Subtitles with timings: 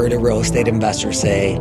[0.00, 1.56] heard a real estate investor say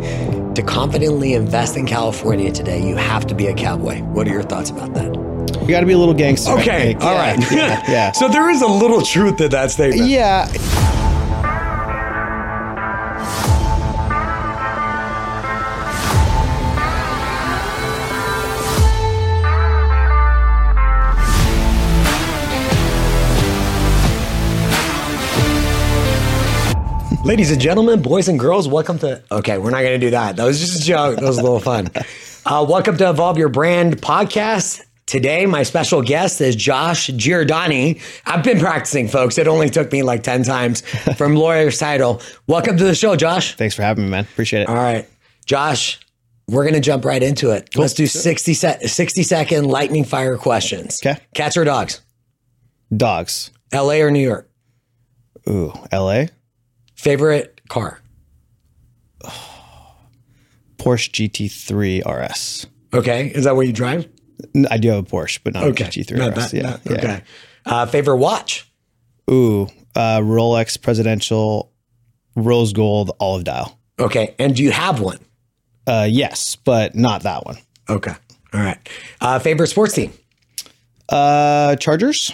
[0.55, 4.01] to confidently invest in California today, you have to be a cowboy.
[4.03, 5.13] What are your thoughts about that?
[5.61, 6.51] You got to be a little gangster.
[6.53, 7.39] Okay, all Yeah, right.
[7.51, 7.83] Yeah.
[7.91, 8.11] yeah.
[8.13, 10.09] so there is a little truth to that statement.
[10.09, 10.47] yeah.
[27.29, 29.21] Ladies and gentlemen, boys and girls, welcome to.
[29.31, 30.35] Okay, we're not going to do that.
[30.35, 31.17] That was just a joke.
[31.17, 31.91] That was a little fun.
[32.45, 34.81] Uh, welcome to Evolve Your Brand podcast.
[35.05, 38.01] Today, my special guest is Josh Giordani.
[38.25, 39.37] I've been practicing, folks.
[39.37, 40.81] It only took me like 10 times
[41.15, 42.21] from Lawyer's Title.
[42.47, 43.55] Welcome to the show, Josh.
[43.55, 44.23] Thanks for having me, man.
[44.23, 44.69] Appreciate it.
[44.69, 45.07] All right,
[45.45, 45.99] Josh,
[46.47, 47.75] we're going to jump right into it.
[47.75, 50.99] Let's do 60, se- 60 second lightning fire questions.
[51.05, 51.19] Okay.
[51.35, 52.01] Cats or dogs?
[52.95, 53.51] Dogs.
[53.71, 54.49] LA or New York?
[55.47, 56.27] Ooh, LA.
[56.99, 58.01] Favorite car?
[60.77, 62.67] Porsche GT3 RS.
[62.93, 63.27] Okay.
[63.27, 64.07] Is that what you drive?
[64.69, 65.85] I do have a Porsche, but not Okay.
[65.85, 66.51] a GT3 Not RS.
[66.51, 66.61] that- yeah.
[66.69, 66.91] not- yeah.
[66.97, 67.21] Okay.
[67.65, 68.69] Uh, favorite watch?
[69.31, 71.71] Ooh, uh, Rolex Presidential
[72.35, 73.79] Rose Gold Olive Dial.
[73.97, 74.35] Okay.
[74.37, 75.19] And do you have one?
[75.87, 77.57] Uh, yes, but not that one.
[77.89, 78.13] Okay.
[78.53, 78.77] All right.
[79.21, 80.11] Uh, favorite sports team?
[81.07, 82.31] Uh, Chargers,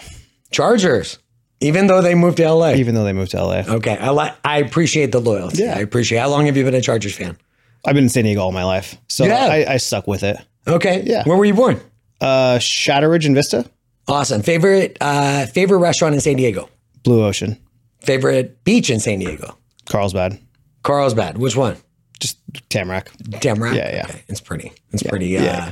[0.51, 1.19] Chargers.
[1.61, 2.71] Even though they moved to LA.
[2.73, 3.63] even though they moved to LA.
[3.67, 3.97] Okay.
[3.97, 4.35] I like.
[4.43, 5.63] I appreciate the loyalty.
[5.63, 5.75] Yeah.
[5.77, 6.19] I appreciate.
[6.19, 7.37] How long have you been a Chargers fan?
[7.85, 9.45] I've been in San Diego all my life, so Yeah.
[9.45, 10.37] I, I stuck with it.
[10.67, 11.03] Okay.
[11.05, 11.23] Yeah.
[11.23, 11.79] Where were you born?
[12.19, 13.69] Uh, Shadow Ridge and Vista,
[14.07, 14.41] Awesome.
[14.41, 16.69] Favorite uh, favorite restaurant in San Diego?
[17.03, 17.57] Blue Ocean,
[18.01, 19.57] Favorite beach in San Diego?
[19.87, 20.39] Carlsbad,
[20.83, 21.37] Carlsbad.
[21.37, 21.77] Which one?
[22.19, 22.37] just
[22.69, 23.11] Tamarack,
[23.41, 23.75] Tamarack.
[23.75, 24.05] Yeah, yeah.
[24.09, 24.23] Okay.
[24.27, 24.71] It's pretty.
[24.91, 25.37] It's pretty.
[25.37, 25.71] Uh, yeah.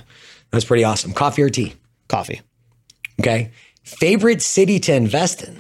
[0.52, 1.14] That's pretty awesome.
[1.14, 1.74] Coffee or tea?
[2.08, 2.42] coffee.
[3.20, 3.52] Okay.
[3.84, 5.58] Favorite city to invest in?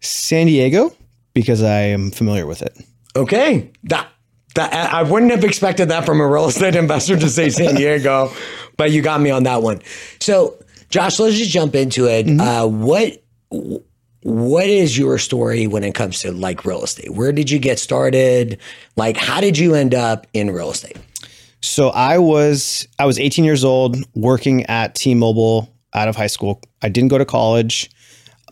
[0.00, 0.94] San Diego
[1.34, 2.76] because I am familiar with it.
[3.16, 3.70] Okay.
[3.84, 4.08] That
[4.54, 8.32] that I wouldn't have expected that from a real estate investor to say San Diego,
[8.76, 9.80] but you got me on that one.
[10.20, 12.28] So, Josh, let's just jump into it.
[12.40, 13.22] Uh, what
[14.22, 17.10] what is your story when it comes to like real estate?
[17.10, 18.58] Where did you get started?
[18.96, 20.98] Like, how did you end up in real estate?
[21.62, 26.60] So I was I was 18 years old working at T-Mobile out of high school.
[26.82, 27.90] I didn't go to college.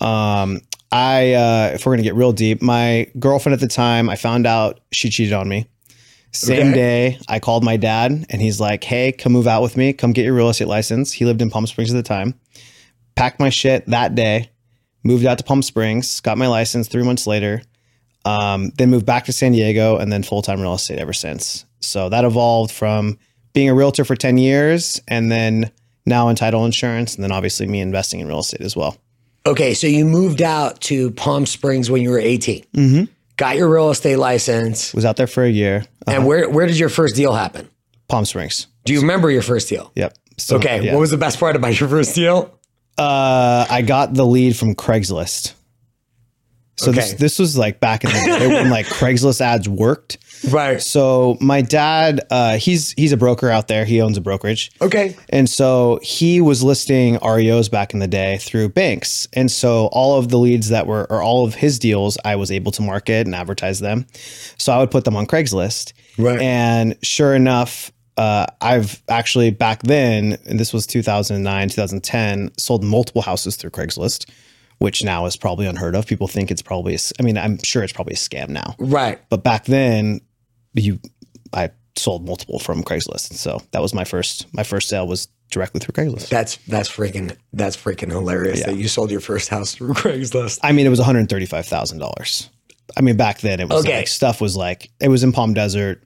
[0.00, 4.16] Um, I uh, if we're gonna get real deep, my girlfriend at the time, I
[4.16, 5.66] found out she cheated on me.
[6.32, 6.74] Same Okay.
[6.74, 9.92] day, I called my dad and he's like, "Hey, come move out with me.
[9.92, 12.34] Come get your real estate license." He lived in Palm Springs at the time.
[13.16, 14.50] Packed my shit that day,
[15.04, 17.62] moved out to Palm Springs, got my license three months later.
[18.24, 21.64] Um, then moved back to San Diego and then full time real estate ever since.
[21.80, 23.18] So that evolved from
[23.54, 25.70] being a realtor for 10 years and then
[26.04, 28.96] now in title insurance and then obviously me investing in real estate as well.
[29.48, 32.64] Okay, so you moved out to Palm Springs when you were 18.
[32.74, 33.04] Mm-hmm.
[33.36, 34.92] Got your real estate license.
[34.94, 35.84] Was out there for a year.
[36.06, 37.68] Uh, And where where did your first deal happen?
[38.08, 38.66] Palm Springs.
[38.84, 39.90] Do you remember your first deal?
[39.94, 40.16] Yep.
[40.38, 40.92] So, Okay, yeah.
[40.94, 42.54] what was the best part about your first deal?
[42.98, 45.54] uh, I got the lead from Craigslist.
[46.76, 50.18] So this this was like back in the day when like Craigslist ads worked.
[50.50, 50.80] Right.
[50.82, 53.84] So my dad, uh, he's he's a broker out there.
[53.84, 54.70] He owns a brokerage.
[54.80, 55.16] Okay.
[55.30, 59.28] And so he was listing REOs back in the day through banks.
[59.32, 62.50] And so all of the leads that were, or all of his deals, I was
[62.50, 64.06] able to market and advertise them.
[64.58, 65.92] So I would put them on Craigslist.
[66.18, 66.40] Right.
[66.40, 73.22] And sure enough, uh, I've actually back then, and this was 2009, 2010, sold multiple
[73.22, 74.28] houses through Craigslist,
[74.78, 76.06] which now is probably unheard of.
[76.06, 78.74] People think it's probably, I mean, I'm sure it's probably a scam now.
[78.78, 79.20] Right.
[79.28, 80.20] But back then,
[80.82, 80.98] you,
[81.52, 83.32] I sold multiple from Craigslist.
[83.34, 86.28] So that was my first, my first sale was directly through Craigslist.
[86.28, 90.58] That's that's freaking that's freaking hilarious that you sold your first house through Craigslist.
[90.62, 92.50] I mean, it was one hundred thirty-five thousand dollars.
[92.96, 93.98] I mean, back then it was Okay.
[93.98, 96.02] like stuff was like it was in Palm Desert.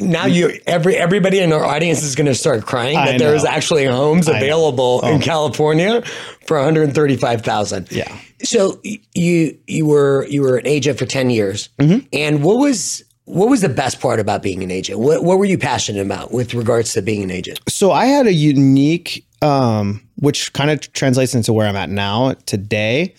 [0.00, 3.44] Now you every everybody in our audience is going to start crying that there is
[3.44, 6.02] actually homes available in California
[6.48, 7.92] for 135,000.
[7.92, 8.16] Yeah.
[8.42, 11.68] So you you were you were an agent for 10 years.
[11.78, 12.06] Mm-hmm.
[12.12, 14.98] And what was what was the best part about being an agent?
[14.98, 17.60] What what were you passionate about with regards to being an agent?
[17.68, 22.34] So I had a unique, um, which kind of translates into where I'm at now
[22.46, 23.14] today,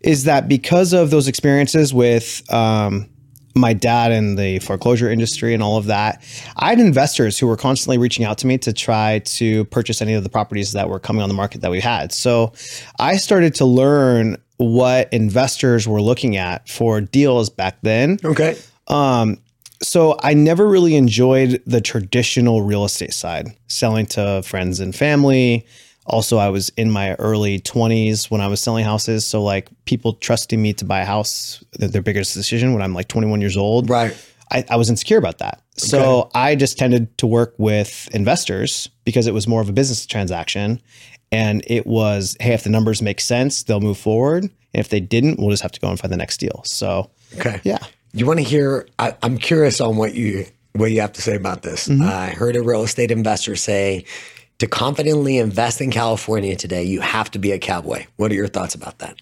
[0.00, 3.08] is that because of those experiences with um,
[3.54, 6.24] my dad in the foreclosure industry and all of that,
[6.56, 10.14] I had investors who were constantly reaching out to me to try to purchase any
[10.14, 12.12] of the properties that were coming on the market that we had.
[12.12, 12.52] So
[12.98, 18.18] I started to learn what investors were looking at for deals back then.
[18.24, 18.56] Okay.
[19.82, 25.66] So I never really enjoyed the traditional real estate side, selling to friends and family.
[26.06, 29.24] Also, I was in my early 20s when I was selling houses.
[29.24, 33.08] So, like, people trusting me to buy a house, their biggest decision when I'm like
[33.08, 33.88] 21 years old.
[33.88, 34.14] Right.
[34.50, 35.62] I, I was insecure about that.
[35.76, 40.04] So I just tended to work with investors because it was more of a business
[40.04, 40.82] transaction.
[41.32, 44.42] And it was, hey, if the numbers make sense, they'll move forward.
[44.44, 46.62] And if they didn't, we'll just have to go and find the next deal.
[46.64, 47.60] So Okay.
[47.62, 47.78] yeah.
[48.12, 48.88] You want to hear?
[48.98, 51.88] I, I'm curious on what you what you have to say about this.
[51.90, 54.04] I heard a real estate investor say,
[54.58, 58.06] to confidently invest in California today, you have to be a cowboy.
[58.16, 59.16] What are your thoughts about that?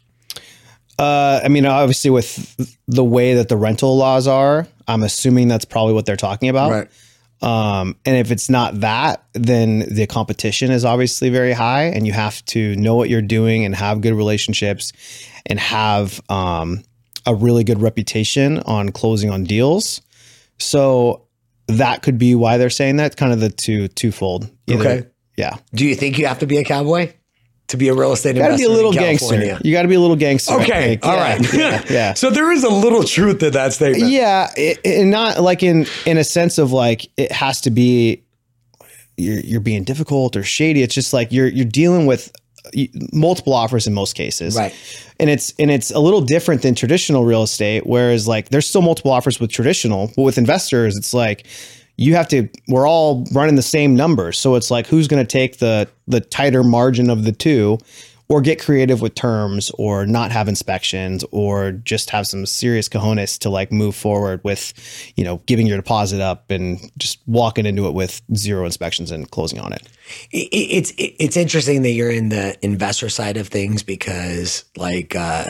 [0.99, 2.57] Uh, I mean, obviously, with
[2.89, 6.89] the way that the rental laws are, I'm assuming that's probably what they're talking about.
[7.41, 12.13] Um, and if it's not that, then the competition is obviously very high, and you
[12.13, 14.93] have to know what you're doing and have good relationships
[15.47, 16.83] and have um,
[17.29, 20.01] a really good reputation on closing on deals.
[20.59, 21.27] So
[21.69, 23.17] that could be why they're saying that.
[23.17, 24.51] Kind of the two twofold.
[24.67, 25.07] Either- Okay.
[25.37, 25.57] Yeah.
[25.73, 27.13] Do you think you have to be a cowboy
[27.69, 28.67] to be a real estate Got to investor?
[28.67, 29.59] be a little gangster.
[29.63, 30.55] You got to be a little gangster.
[30.55, 31.53] Okay, all Yeah, right.
[31.55, 31.85] Yeah.
[31.91, 32.15] yeah.
[32.15, 34.11] So there is a little truth to that statement.
[34.11, 38.25] Yeah, it, and not like in in a sense of like it has to be
[39.17, 40.83] you're you're being difficult or shady.
[40.83, 42.33] It's just like you're you're dealing with
[43.13, 44.75] multiple offers in most cases, Right.
[45.21, 47.87] And it's and it's a little different than traditional real estate.
[47.87, 51.47] Whereas like there's still multiple offers with traditional, but with investors, it's like
[51.97, 52.49] you have to.
[52.69, 56.21] We're all running the same numbers, so it's like who's going to take the the
[56.21, 57.79] tighter margin of the two
[58.29, 63.39] or get creative with terms or not have inspections or just have some serious cojones
[63.39, 64.75] to like move forward with,
[65.17, 69.31] you know, giving your deposit up and just walking into it with zero inspections and
[69.31, 69.89] closing on it.
[70.31, 75.17] It- it- it's it's interesting that you're in the investor side of things because like
[75.17, 75.49] uh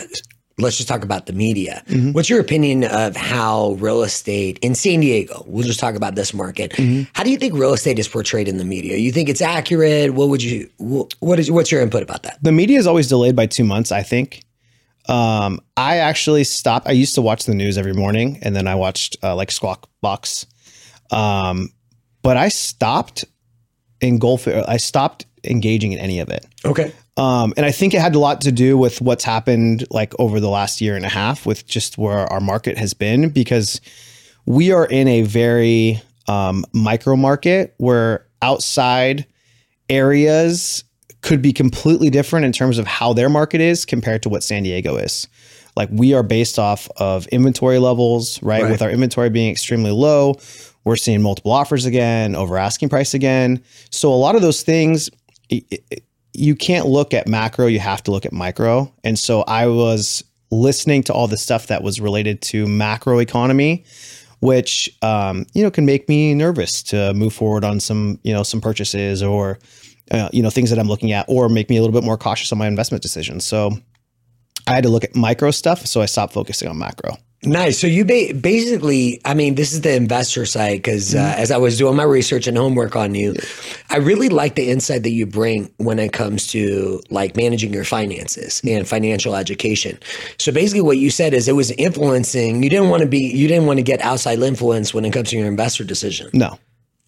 [0.59, 1.83] let's just talk about the media
[2.13, 6.35] what's your opinion of how real estate in san diego we'll just talk about this
[6.35, 6.73] market
[7.15, 10.15] how do you think real estate is portrayed in the media you think it's accurate
[10.15, 13.09] what would you wh- what is what's your input about that The media is always
[13.09, 14.43] delayed by two months, I think.
[15.09, 16.87] Um, I actually stopped.
[16.87, 19.89] I used to watch the news every morning and then I watched uh, like Squawk
[20.03, 20.47] Box.
[21.11, 21.71] Um,
[22.23, 23.25] but I stopped
[24.01, 24.47] engulf.
[24.47, 26.47] I stopped engaging in any of it.
[26.65, 30.15] okay Um, and I think it had a lot to do with what's happened like
[30.19, 33.81] over the last year and a half with just where our market has been because
[34.47, 39.27] we are in a very um, micro market where outside
[39.89, 40.85] areas
[41.21, 44.63] could be completely different in terms of how their market is compared to what San
[44.63, 45.27] Diego is.
[45.77, 48.63] Like we are based off of inventory levels, right?
[48.63, 48.71] Right.
[48.71, 50.37] With our inventory being extremely low,
[50.85, 53.63] we're seeing multiple offers again, over asking price again.
[53.91, 55.11] So a lot of those things,
[56.35, 58.93] you can't look at macro, you have to look at micro.
[59.05, 63.85] And so I was listening to all the stuff that was related to macro economy,
[64.41, 68.43] which um, you know can make me nervous to move forward on some you know
[68.43, 69.59] some purchases or
[70.11, 72.17] uh, you know things that I'm looking at, or make me a little bit more
[72.17, 73.45] cautious on my investment decisions.
[73.45, 73.73] So
[74.67, 77.17] I had to look at micro stuff, so I stopped focusing on macro.
[77.45, 77.79] Nice.
[77.79, 81.57] So you ba- basically, I mean, this is the investor side because uh, as I
[81.57, 83.37] was doing my research and homework on you,
[83.91, 87.85] I really like the insight that you bring when it comes to like managing your
[87.85, 89.99] finances and financial education.
[90.39, 92.63] So basically, what you said is it was influencing.
[92.65, 93.21] You didn't want to be.
[93.21, 96.31] You didn't want to get outside influence when it comes to your investor decision.
[96.33, 96.59] No,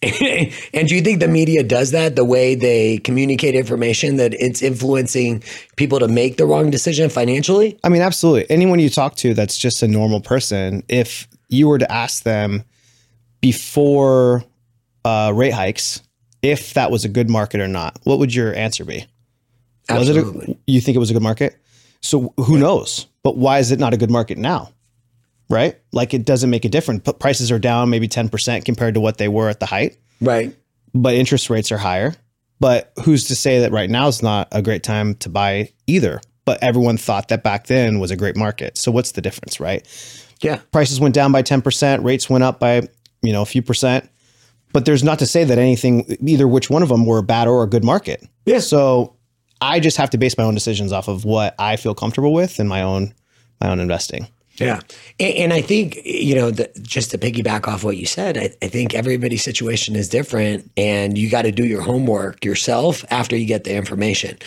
[0.73, 4.61] and do you think the media does that the way they communicate information that it's
[4.61, 5.43] influencing
[5.75, 7.79] people to make the wrong decision financially?
[7.83, 8.49] I mean, absolutely.
[8.49, 12.63] Anyone you talk to that's just a normal person, if you were to ask them
[13.41, 14.43] before
[15.05, 16.01] uh, rate hikes
[16.41, 19.05] if that was a good market or not, what would your answer be?
[19.89, 20.17] Was it?
[20.17, 20.53] Absolutely.
[20.53, 21.57] A, you think it was a good market?
[22.01, 23.07] So who knows?
[23.23, 24.71] But why is it not a good market now?
[25.51, 25.77] Right?
[25.91, 27.01] Like it doesn't make a difference.
[27.03, 29.97] But prices are down maybe ten percent compared to what they were at the height,
[30.19, 30.55] right.
[30.93, 32.15] but interest rates are higher.
[32.59, 36.21] But who's to say that right now is not a great time to buy either?
[36.45, 38.77] But everyone thought that back then was a great market.
[38.77, 39.85] So what's the difference, right?
[40.41, 40.59] Yeah.
[40.71, 42.87] Prices went down by 10%, rates went up by,
[43.21, 44.09] you know, a few percent.
[44.73, 47.47] But there's not to say that anything either which one of them were a bad
[47.47, 48.23] or a good market.
[48.45, 48.59] Yeah.
[48.59, 49.15] So
[49.59, 52.59] I just have to base my own decisions off of what I feel comfortable with
[52.59, 53.13] in my own
[53.59, 54.27] my own investing.
[54.57, 54.81] Yeah.
[55.19, 58.53] And, and I think, you know, the, just to piggyback off what you said, I,
[58.61, 63.35] I think everybody's situation is different and you got to do your homework yourself after
[63.35, 64.37] you get the information.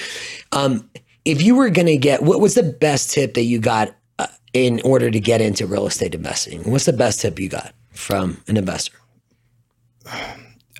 [0.52, 0.88] Um,
[1.24, 4.26] if you were going to get, what was the best tip that you got uh,
[4.52, 6.70] in order to get into real estate investing?
[6.70, 8.96] What's the best tip you got from an investor?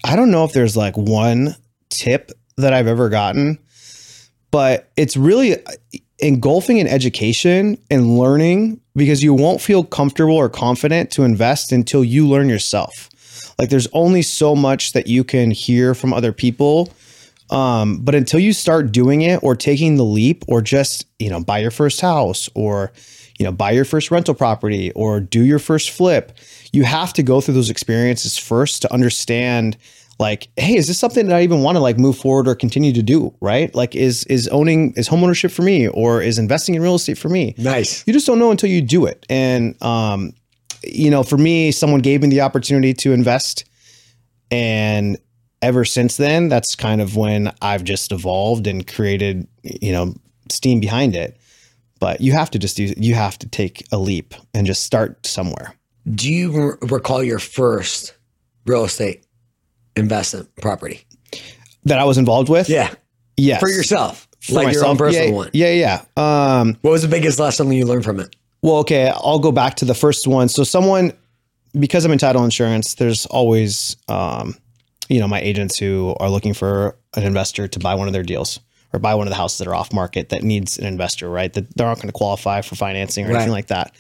[0.07, 1.57] I don't know if there's like one
[1.89, 3.59] tip that I've ever gotten,
[4.51, 5.57] but it's really
[6.19, 12.05] engulfing in education and learning because you won't feel comfortable or confident to invest until
[12.05, 13.11] you learn yourself.
[13.59, 16.93] Like there's only so much that you can hear from other people.
[17.51, 21.41] Um, but until you start doing it or taking the leap or just, you know,
[21.41, 22.93] buy your first house or,
[23.39, 26.37] you know, buy your first rental property or do your first flip,
[26.73, 29.77] you have to go through those experiences first to understand
[30.19, 32.93] like, hey, is this something that I even want to like move forward or continue
[32.93, 33.35] to do?
[33.41, 33.75] Right?
[33.75, 37.29] Like, is is owning is homeownership for me or is investing in real estate for
[37.29, 37.55] me?
[37.59, 38.07] Nice.
[38.07, 39.27] You just don't know until you do it.
[39.29, 40.33] And um,
[40.83, 43.65] you know, for me, someone gave me the opportunity to invest,
[44.51, 45.19] and
[45.63, 50.15] ever since then, that's kind of when I've just evolved and created, you know,
[50.51, 51.39] steam behind it.
[52.01, 55.27] But you have to just do, you have to take a leap and just start
[55.27, 55.75] somewhere.
[56.15, 58.15] Do you re- recall your first
[58.67, 59.24] real estate
[59.97, 61.05] investment property?
[61.85, 62.69] That I was involved with?
[62.69, 62.95] Yeah.
[63.37, 63.61] Yes.
[63.61, 64.29] For yourself.
[64.41, 64.99] For like your own myself?
[64.99, 65.51] personal yeah, one.
[65.53, 66.59] Yeah, yeah.
[66.61, 68.35] Um, What was the biggest lesson you learned from it?
[68.63, 70.49] Well, okay, I'll go back to the first one.
[70.49, 71.13] So, someone,
[71.79, 74.57] because I'm in title insurance, there's always, um,
[75.09, 78.23] you know, my agents who are looking for an investor to buy one of their
[78.23, 78.61] deals
[78.93, 81.53] or buy one of the houses that are off market that needs an investor, right?
[81.53, 83.95] That they're not going to qualify for financing or anything like that.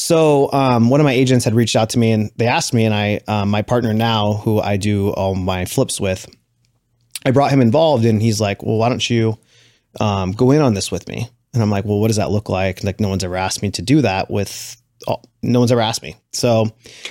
[0.00, 2.86] So, um, one of my agents had reached out to me and they asked me,
[2.86, 6.26] and I, um, my partner now, who I do all my flips with,
[7.26, 9.36] I brought him involved, and he's like, "Well, why don't you
[10.00, 12.48] um, go in on this with me?" And I'm like, "Well, what does that look
[12.48, 14.80] like?" Like, no one's ever asked me to do that with.
[15.06, 16.16] Oh, no one's ever asked me.
[16.32, 16.70] So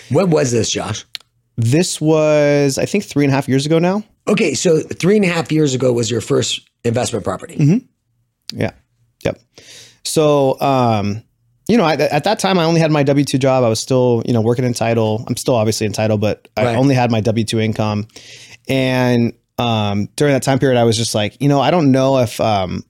[0.10, 1.06] When was this, Josh?
[1.58, 4.04] this was, I think, three and a half years ago now.
[4.28, 7.56] Okay, so three and a half years ago was your first investment property.
[7.56, 8.60] Mm-hmm.
[8.60, 8.72] Yeah.
[9.26, 9.40] Yep.
[10.06, 11.22] So, um,
[11.70, 13.64] you know, I, at that time, I only had my W two job.
[13.64, 15.24] I was still, you know, working in title.
[15.28, 18.08] I'm still obviously in title, but I only had my W two income.
[18.68, 22.18] And um, during that time period, I was just like, you know, I don't know
[22.18, 22.84] if, um,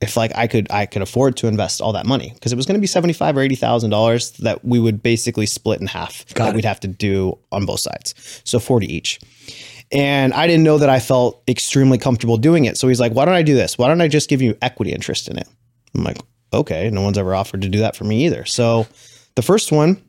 [0.00, 2.64] if like I could, I could afford to invest all that money because it was
[2.64, 5.86] going to be seventy five or eighty thousand dollars that we would basically split in
[5.86, 6.24] half.
[6.34, 6.56] Got that it.
[6.56, 9.20] we'd have to do on both sides, so forty each.
[9.92, 12.76] And I didn't know that I felt extremely comfortable doing it.
[12.76, 13.78] So he's like, why don't I do this?
[13.78, 15.48] Why don't I just give you equity interest in it?
[15.94, 16.18] I'm like,
[16.52, 18.44] okay, no one's ever offered to do that for me either.
[18.44, 18.86] So
[19.34, 20.02] the first one,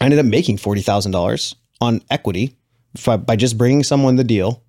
[0.00, 2.56] I ended up making $40,000 on equity
[3.26, 4.62] by just bringing someone the deal.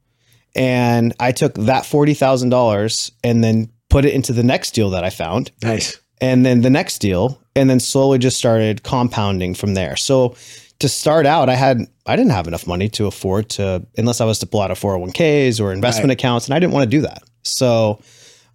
[0.56, 5.10] And I took that $40,000 and then put it into the next deal that I
[5.10, 6.00] found Nice.
[6.22, 10.36] and then the next deal and then slowly just started compounding from there so
[10.78, 14.26] to start out i had i didn't have enough money to afford to unless i
[14.26, 16.14] was to pull out of 401ks or investment Right.
[16.20, 18.00] accounts and i didn't want to do that so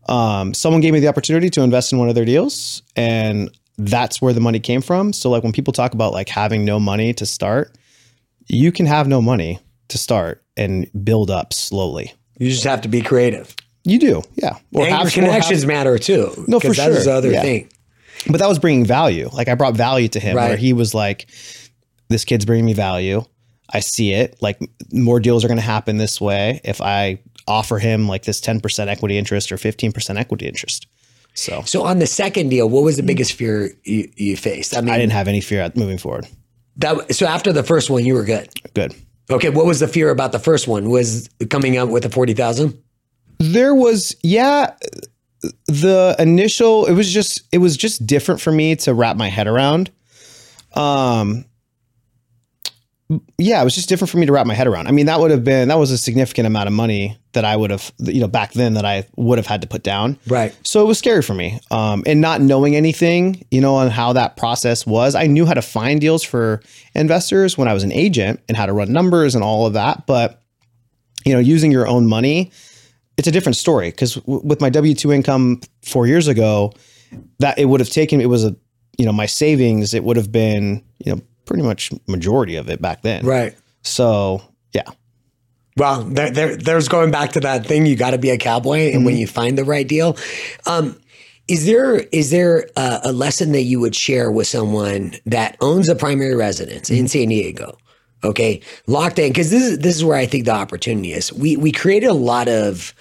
[0.08, 4.20] um, someone gave me the opportunity to invest in one of their deals and that's
[4.22, 7.12] where the money came from so like when people talk about like having no money
[7.12, 7.76] to start
[8.46, 9.58] you can have no money
[9.88, 13.54] to start and build up slowly You just have to be creative.
[13.84, 16.32] you do yeah or and your or have- connections matter too.
[16.46, 17.04] No, for that is sure.
[17.04, 17.42] the other Yeah.
[17.42, 17.68] thing.
[18.28, 19.28] but that was bringing value.
[19.32, 21.26] Like I brought value to him where he was like,
[22.08, 23.24] this kid's bringing me value.
[23.72, 24.36] I see it.
[24.40, 24.58] Like
[24.92, 28.88] more deals are going to happen this way if I offer him like this 10%
[28.88, 30.86] equity interest or 15% equity interest.
[31.34, 34.76] So So on the second deal, what was the biggest fear you, you faced?
[34.76, 36.26] I mean, I didn't have any fear at moving forward.
[36.76, 37.14] that.
[37.14, 38.48] So after the first one, you were good.
[38.74, 38.94] Good.
[39.30, 40.90] Okay, what was the fear about the first one?
[40.90, 42.78] Was coming up with the forty thousand?
[43.38, 44.74] There was, yeah,
[45.66, 49.46] the initial, it was just, it was just different for me to wrap my head
[49.48, 49.90] around.
[50.74, 51.44] Um,
[53.38, 54.86] yeah, it was just different for me to wrap my head around.
[54.88, 57.54] I mean, that would have been, that was a significant amount of money that I
[57.54, 60.18] would have, you know, back then that I would have had to put down.
[60.26, 60.56] Right.
[60.64, 61.60] So it was scary for me.
[61.70, 65.14] Um, and not knowing anything, you know, on how that process was.
[65.14, 66.62] I knew how to find deals for
[66.94, 70.06] investors when I was an agent and how to run numbers and all of that.
[70.06, 70.40] But,
[71.24, 72.50] you know, using your own money,
[73.16, 76.72] it's a different story because w- with my W 2 income four years ago,
[77.38, 78.56] that it would have taken, it was a,
[78.98, 82.80] you know, my savings, it would have been, you know, pretty much majority of it
[82.80, 83.24] back then.
[83.24, 83.54] Right.
[83.82, 84.84] So, yeah.
[85.76, 87.84] Well, there, there, there's going back to that thing.
[87.84, 90.16] You got to be a cowboy, and when you find the right deal,
[90.66, 90.96] um,
[91.48, 95.88] is there is there a, a lesson that you would share with someone that owns
[95.88, 97.76] a primary residence in San Diego?
[98.22, 101.32] Okay, locked in because this is this is where I think the opportunity is.
[101.32, 102.94] We we created a lot of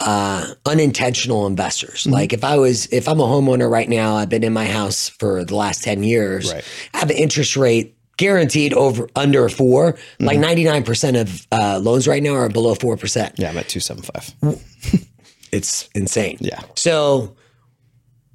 [0.00, 2.06] uh, unintentional investors.
[2.06, 5.10] Like if I was if I'm a homeowner right now, I've been in my house
[5.10, 6.50] for the last ten years.
[6.52, 6.64] Right.
[6.94, 11.80] I have an interest rate guaranteed over under 4 Like ninety nine percent of uh,
[11.82, 13.34] loans right now are below four percent.
[13.38, 13.50] Yeah.
[13.50, 15.06] I'm at 275.
[15.52, 16.36] It's insane.
[16.40, 16.60] Yeah.
[16.76, 17.34] So,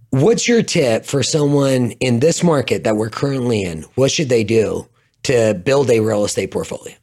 [0.09, 3.83] what's your tip for someone in this market that we're currently in?
[3.95, 4.85] What should they do
[5.23, 6.93] to build a real estate portfolio?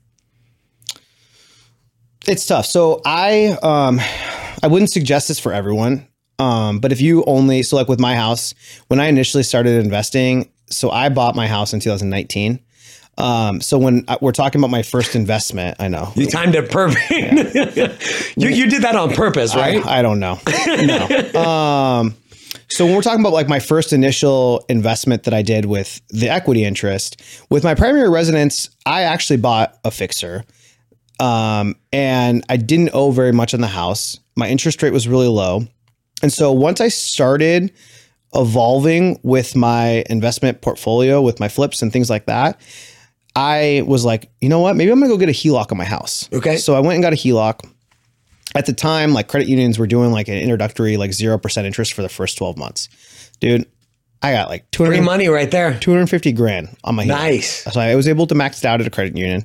[2.29, 2.67] It's tough.
[2.67, 4.01] So I um
[4.63, 6.07] I wouldn't suggest this for everyone.
[6.39, 8.55] Um, but if you only so like with my house,
[8.89, 12.61] when I initially started investing, so I bought my house in 2019.
[13.19, 16.71] Um, so when I- we're talking about my first investment, I know You timed it
[16.71, 17.11] perfect.
[18.37, 19.85] you you did that on purpose, right?
[19.85, 20.39] I, I don't know.
[20.67, 21.41] no.
[21.41, 22.15] Um,
[22.71, 26.31] So when we're talking about like my first initial investment that I did with the
[26.31, 30.45] equity interest, with my primary residence, I actually bought a fixer.
[31.21, 34.19] Um, and I didn't owe very much on the house.
[34.37, 35.67] My interest rate was really low.
[36.23, 37.73] And so once I started
[38.35, 42.59] evolving with my investment portfolio, with my flips and things like that,
[43.35, 44.77] I was like, you know what?
[44.77, 46.29] Maybe I'm gonna go get a HELOC on my house.
[46.33, 46.57] Okay.
[46.57, 47.69] So I went and got a HELOC.
[48.55, 52.03] At the time, like credit unions were doing like an introductory, like 0% interest for
[52.03, 52.89] the first 12 months.
[53.41, 53.67] Dude,
[54.21, 55.79] I got like 200, money right there.
[55.79, 57.09] 250 grand on my HELOC.
[57.09, 57.73] Nice.
[57.73, 59.43] So I was able to max it out at a credit union,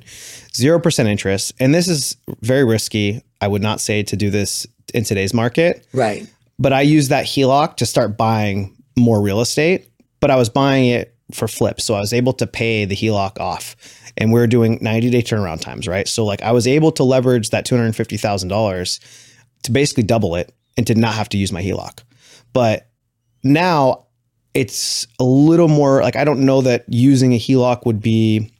[0.52, 1.54] 0% interest.
[1.58, 3.22] And this is very risky.
[3.40, 6.26] I would not say to do this in today's market Right.
[6.58, 9.88] but I used that HELOC to start buying more real estate.
[10.20, 13.38] But I was buying it for flips, so I was able to pay the HELOC
[13.40, 13.76] off,
[14.16, 16.08] and we are doing ninety day turnaround times, right?
[16.08, 19.00] So like I was able to leverage that two hundred fifty thousand dollars
[19.64, 22.02] to basically double it and to not have to use my HELOC.
[22.52, 22.88] But
[23.42, 24.06] now
[24.54, 28.52] it's a little more like I don't know that using a HELOC would be.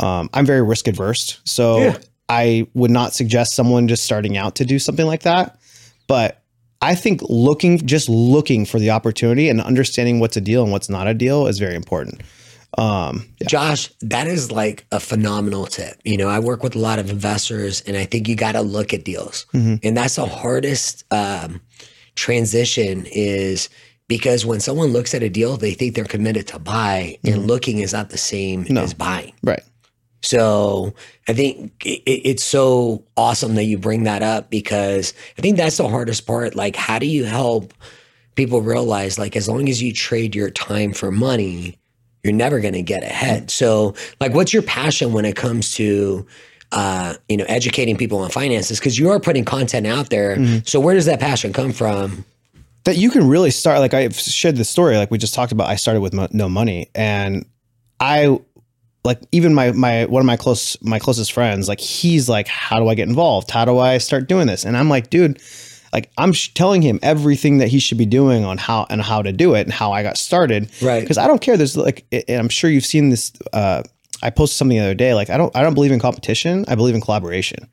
[0.00, 1.98] Um, I'm very risk adverse, so Yeah.
[2.28, 5.58] I would not suggest someone just starting out to do something like that.
[6.06, 6.37] But
[6.80, 10.88] I think looking, just looking for the opportunity and understanding what's a deal and what's
[10.88, 12.22] not a deal is very important.
[12.76, 13.48] Um, yeah.
[13.48, 16.00] Josh, that is like a phenomenal tip.
[16.04, 18.60] You know, I work with a lot of investors, and I think you got to
[18.60, 19.46] look at deals,
[19.82, 21.60] and that's the hardest um,
[22.14, 23.68] transition is
[24.06, 27.78] because when someone looks at a deal, they think they're committed to buy, and looking
[27.78, 29.32] is not the same as buying.
[29.42, 29.62] Right.
[30.22, 30.94] So
[31.28, 35.76] I think it, it's so awesome that you bring that up because I think that's
[35.76, 36.54] the hardest part.
[36.54, 37.72] Like, how do you help
[38.34, 41.78] people realize, like, as long as you trade your time for money,
[42.22, 43.50] you're never going to get ahead.
[43.50, 46.26] So, like, what's your passion when it comes to,
[46.72, 48.78] uh, you know, educating people on finances?
[48.78, 50.36] Because you are putting content out there.
[50.64, 52.24] So, where does that passion come from?
[52.84, 55.68] that you can really start like I've shared the story like we just talked about
[55.68, 57.44] I started with mo- no money and
[58.00, 58.38] I
[59.08, 62.78] like even my my one of my close my closest friends like he's like how
[62.78, 63.50] do I get involved?
[63.50, 64.64] How do I start doing this?
[64.66, 65.40] And I'm like dude
[65.94, 69.22] like I'm sh- telling him everything that he should be doing on how and how
[69.22, 70.70] to do it and how I got started.
[70.82, 71.00] Right.
[71.00, 71.56] because I don't care.
[71.56, 73.82] There's like and I'm sure you've seen this uh
[74.22, 76.66] I posted something the other day like I don't I don't believe in competition.
[76.68, 77.66] I believe in collaboration.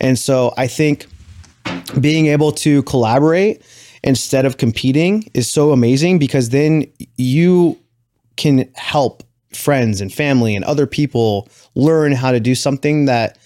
[0.00, 1.06] And so I think
[2.00, 3.62] being able to collaborate
[4.02, 6.84] instead of competing is so amazing because then
[7.16, 7.78] you
[8.36, 13.38] can help friends and family and other people learn how to do something that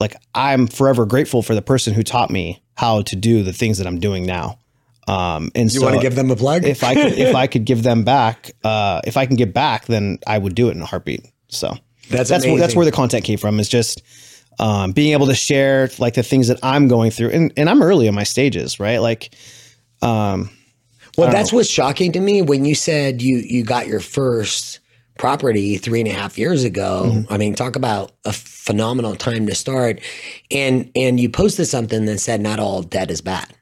[0.00, 3.78] like I'm forever grateful for the person who taught me how to do the things
[3.78, 4.58] that I'm doing now.
[5.06, 6.64] Um, and so You so want to give them a plug?
[6.64, 9.86] if I could, if I could give them back, uh, if I can give back,
[9.86, 11.26] then I would do it in a heartbeat.
[11.48, 11.76] So
[12.10, 13.60] That's that's where, that's where the content came from.
[13.60, 14.02] Is just
[14.58, 17.82] um, being able to share like the things that I'm going through, and and I'm
[17.82, 18.98] early in my stages, right?
[18.98, 19.34] Like,
[20.02, 20.50] um,
[21.16, 24.80] Well, that's what's shocking to me when you said you you got your first
[25.18, 27.04] property three and a half years ago.
[27.06, 27.32] Mm-hmm.
[27.32, 30.00] I mean, talk about a phenomenal time to start.
[30.50, 33.52] And and you posted something that said not all debt is bad.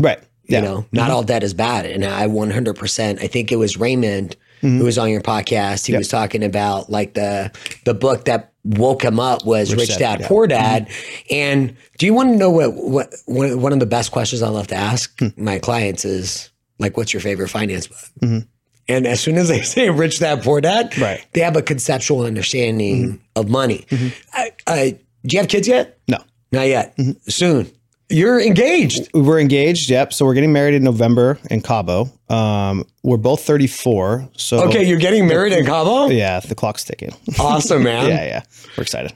[0.00, 0.18] right?
[0.48, 1.86] Yeah, You know, not all debt is bad.
[1.86, 4.78] And I 100%, I think it was Raymond Mm-hmm.
[4.78, 5.84] who was on your podcast.
[5.86, 7.52] He was talking about like the
[7.84, 10.16] the book that woke him up was Rich, Dad, Dad, yeah.
[10.24, 10.28] Mm-hmm.
[10.28, 10.88] Poor Dad.
[11.30, 14.48] And do you want to know what what one one of the best questions I
[14.48, 15.28] love to ask Hmm.
[15.36, 18.42] my clients is like, what's your favorite finance book?
[18.88, 18.96] Mm-hmm.
[18.96, 21.24] And as soon as they say Rich Dad Poor Dad, Right.
[21.32, 23.16] they have a conceptual understanding Mm-hmm.
[23.36, 23.86] of money.
[24.32, 25.98] I, I, do you have kids yet?
[26.08, 26.18] no,
[26.52, 26.96] Not yet.
[26.96, 27.12] Mm-hmm.
[27.28, 27.70] Soon.
[28.08, 29.08] You're engaged.
[29.14, 29.90] we're engaged.
[29.90, 30.12] Yep.
[30.12, 32.08] So we're getting married in November in Cabo.
[32.28, 34.28] Um, we're both 34.
[34.36, 36.06] So Okay, you're getting married in Cabo.
[36.06, 37.12] yeah, the clock's ticking.
[37.40, 38.06] Awesome, man.
[38.08, 38.42] yeah, yeah,
[38.78, 39.12] we're excited.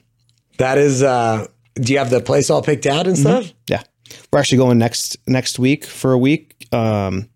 [0.58, 1.04] That is.
[1.04, 3.52] uh Do you have the place all picked out and stuff?
[3.68, 3.82] Yeah,
[4.32, 6.66] we're actually going next next week for a week.
[6.72, 7.29] Um,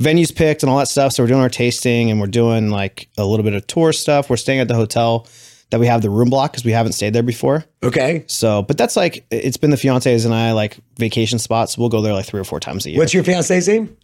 [0.00, 1.12] venues picked and all that stuff.
[1.12, 4.30] So we're doing our tasting and we're doing like a little bit of tour stuff.
[4.30, 5.28] We're staying at the hotel
[5.70, 7.64] that we have the room block because we haven't stayed there before.
[7.82, 8.24] Okay.
[8.26, 11.78] So, but that's like it's been the fiancés and I like vacation spots.
[11.78, 12.98] We'll go there like three or four times a year.
[12.98, 13.96] What's your fiance's name?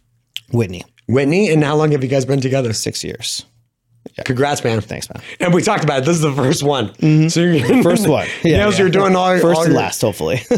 [0.53, 0.85] Whitney?
[1.07, 1.49] Whitney.
[1.49, 2.71] And how long have you guys been together?
[2.73, 3.45] Six years.
[4.25, 4.81] Congrats, man.
[4.81, 5.21] Thanks, man.
[5.39, 6.05] And we talked about it.
[6.05, 6.93] This is the first one.
[7.29, 8.27] So you're First one.
[8.43, 8.77] Yeah, Yeah, yeah.
[8.77, 10.41] you're doing all your First all and your- last, hopefully.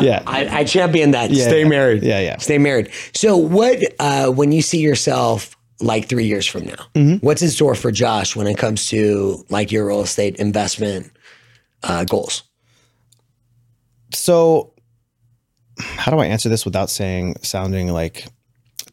[0.00, 0.22] yeah.
[0.26, 1.30] I, I champion that.
[1.30, 1.68] Yeah, Stay yeah.
[1.68, 2.02] married.
[2.02, 2.38] Yeah, yeah.
[2.38, 2.90] Stay married.
[3.14, 6.86] So, what uh, when you see yourself like three years from now?
[6.94, 7.24] Mm-hmm.
[7.26, 11.10] What's in store for Josh when it comes to like your real estate investment
[11.82, 12.42] uh, goals?
[14.12, 14.72] So,
[15.78, 18.26] how do I answer this without saying sounding like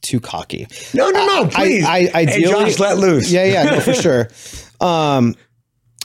[0.01, 0.67] too cocky?
[0.93, 1.47] No, no, no.
[1.47, 1.85] Please.
[1.85, 3.31] I, I hey, ideally, Josh, let loose.
[3.31, 4.29] Yeah, yeah, no, for sure.
[4.79, 5.35] Um,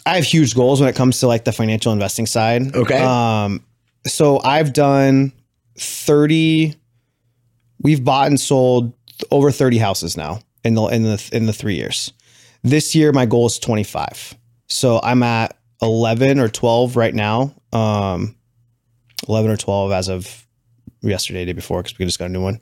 [0.07, 2.75] I have huge goals when it comes to like the financial investing side.
[2.75, 3.01] Okay.
[3.01, 3.65] Um,
[4.07, 5.33] so I've done
[5.79, 6.75] thirty.
[7.81, 8.95] We've bought and sold
[9.31, 12.13] over 30 houses now in the in the in the three years.
[12.63, 14.35] This year, my goal is 25.
[14.69, 17.55] So I'm at 11 or 12 right now.
[17.73, 18.37] Um,
[19.29, 20.47] 11 or 12 as of
[21.03, 22.61] yesterday, day before, because we just got a new one.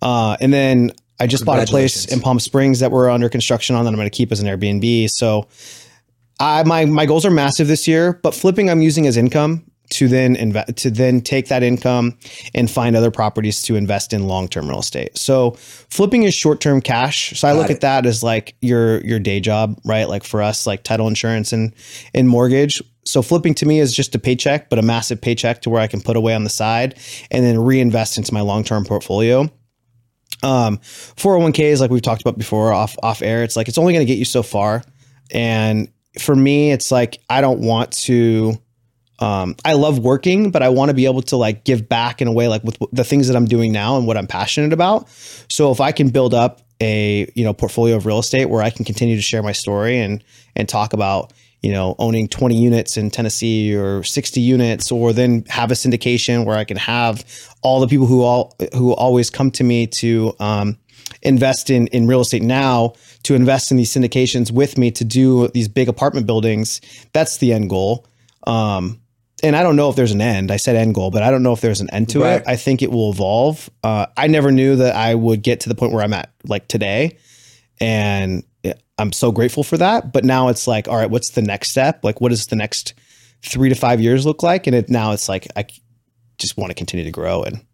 [0.00, 3.74] Uh, and then I just bought a place in Palm Springs that we're under construction
[3.74, 5.10] on that I'm going to keep as an Airbnb.
[5.10, 5.48] So
[6.40, 10.06] I, my my goals are massive this year, but flipping I'm using as income to
[10.06, 12.16] then invest to then take that income
[12.54, 15.16] and find other properties to invest in long term real estate.
[15.16, 17.38] So flipping is short term cash.
[17.38, 17.74] So I look it.
[17.74, 20.08] at that as like your your day job, right?
[20.08, 21.74] Like for us, like title insurance and
[22.14, 22.82] and mortgage.
[23.04, 25.86] So flipping to me is just a paycheck, but a massive paycheck to where I
[25.86, 26.98] can put away on the side
[27.30, 29.50] and then reinvest into my long term portfolio.
[30.42, 34.06] Um, 401ks, like we've talked about before off off air, it's like it's only going
[34.06, 34.82] to get you so far.
[35.30, 35.88] And
[36.18, 38.54] for me, it's like I don't want to.
[39.20, 42.28] Um, I love working, but I want to be able to like give back in
[42.28, 45.08] a way, like with the things that I'm doing now and what I'm passionate about.
[45.48, 48.70] So if I can build up a you know portfolio of real estate where I
[48.70, 50.22] can continue to share my story and
[50.54, 55.44] and talk about you know owning 20 units in Tennessee or 60 units, or then
[55.48, 57.24] have a syndication where I can have
[57.62, 60.78] all the people who all who always come to me to um,
[61.22, 62.92] invest in in real estate now
[63.24, 66.80] to invest in these syndications with me to do these big apartment buildings.
[67.12, 68.06] That's the end goal.
[68.46, 69.00] Um,
[69.42, 70.50] and I don't know if there's an end.
[70.50, 72.40] I said end goal, but I don't know if there's an end to Right.
[72.40, 72.44] it.
[72.46, 73.68] I think it will evolve.
[73.84, 76.66] Uh, I never knew that I would get to the point where I'm at like
[76.68, 77.18] today,
[77.80, 78.42] and
[78.98, 80.12] I'm so grateful for that.
[80.12, 82.02] But now it's like, all right, what's the next step?
[82.02, 82.94] Like, what does the next
[83.42, 84.66] three to five years look like?
[84.66, 85.66] And it now it's like I
[86.38, 87.64] just want to continue to grow and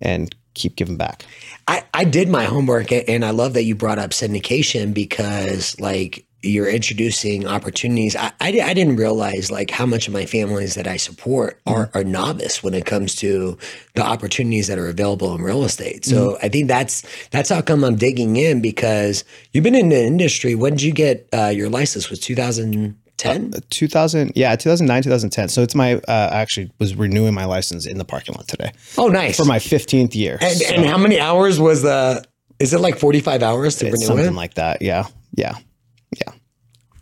[0.00, 1.24] and keep giving back.
[1.68, 6.26] I, I did my homework and I love that you brought up syndication because like
[6.42, 8.16] you're introducing opportunities.
[8.16, 11.90] I, I, I didn't realize like how much of my families that I support are,
[11.92, 13.58] are novice when it comes to
[13.94, 16.04] the opportunities that are available in real estate.
[16.04, 20.02] So I think that's that's how come I'm digging in because you've been in the
[20.02, 20.54] industry.
[20.54, 22.08] When did you get uh, your license?
[22.08, 23.52] Was 2010?
[23.68, 25.48] 2000, yeah, 2009, 2010.
[25.48, 28.72] So it's my, uh, I actually was renewing my license in the parking lot today
[28.96, 29.36] oh, nice.
[29.36, 30.38] for my 15th year.
[30.40, 32.24] and, So and how many hours was the?
[32.58, 34.36] Is it like 45 hours to it's renew something it?
[34.36, 34.82] like that.
[34.82, 35.06] Yeah.
[35.34, 35.56] Yeah.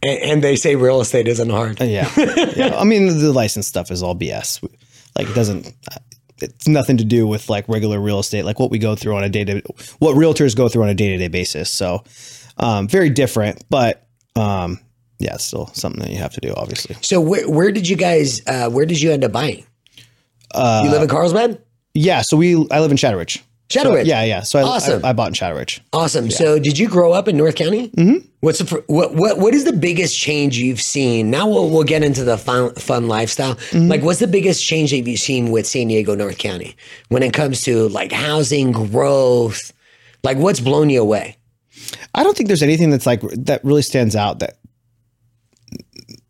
[0.03, 1.81] And, and they say real estate isn't hard.
[1.81, 2.11] Uh, Yeah.
[2.57, 2.77] yeah.
[2.79, 4.63] I mean, the license stuff is all BS.
[5.17, 5.73] Like it doesn't,
[6.41, 9.25] it's nothing to do with like regular real estate, like what we go through on
[9.25, 9.61] a day to,
[9.99, 11.71] what realtors go through on a day to day basis.
[11.71, 12.05] So,
[12.59, 14.07] um, very different, but,
[14.37, 14.79] um,
[15.21, 16.97] yeah, it's still something that you have to do, obviously.
[17.01, 19.67] So where where did you guys uh, where did you end up buying?
[20.55, 21.61] Uh, you live in Carlsbad?
[21.95, 22.23] Yeah.
[22.23, 23.17] So we, I live in Shadow
[23.75, 24.07] Ridge.
[24.07, 24.25] So- yeah.
[24.25, 24.43] Yeah.
[24.43, 25.05] So I, Awesome.
[25.05, 25.81] I, I bought in Shadow Ridge.
[25.93, 26.31] Awesome.
[26.31, 27.89] So did you grow up in North County?
[27.91, 28.27] Mm-hmm.
[28.41, 31.31] What's the what what what is the biggest change you've seen?
[31.31, 33.57] Now we'll we'll get into the fun fun lifestyle.
[33.57, 33.89] Mm-hmm.
[33.89, 36.77] Like what's the biggest change that you've seen with San Diego, North County
[37.09, 39.73] when it comes to like housing growth?
[40.25, 41.37] Like what's blown you away?
[42.15, 44.59] I don't think there's anything that's like that really stands out that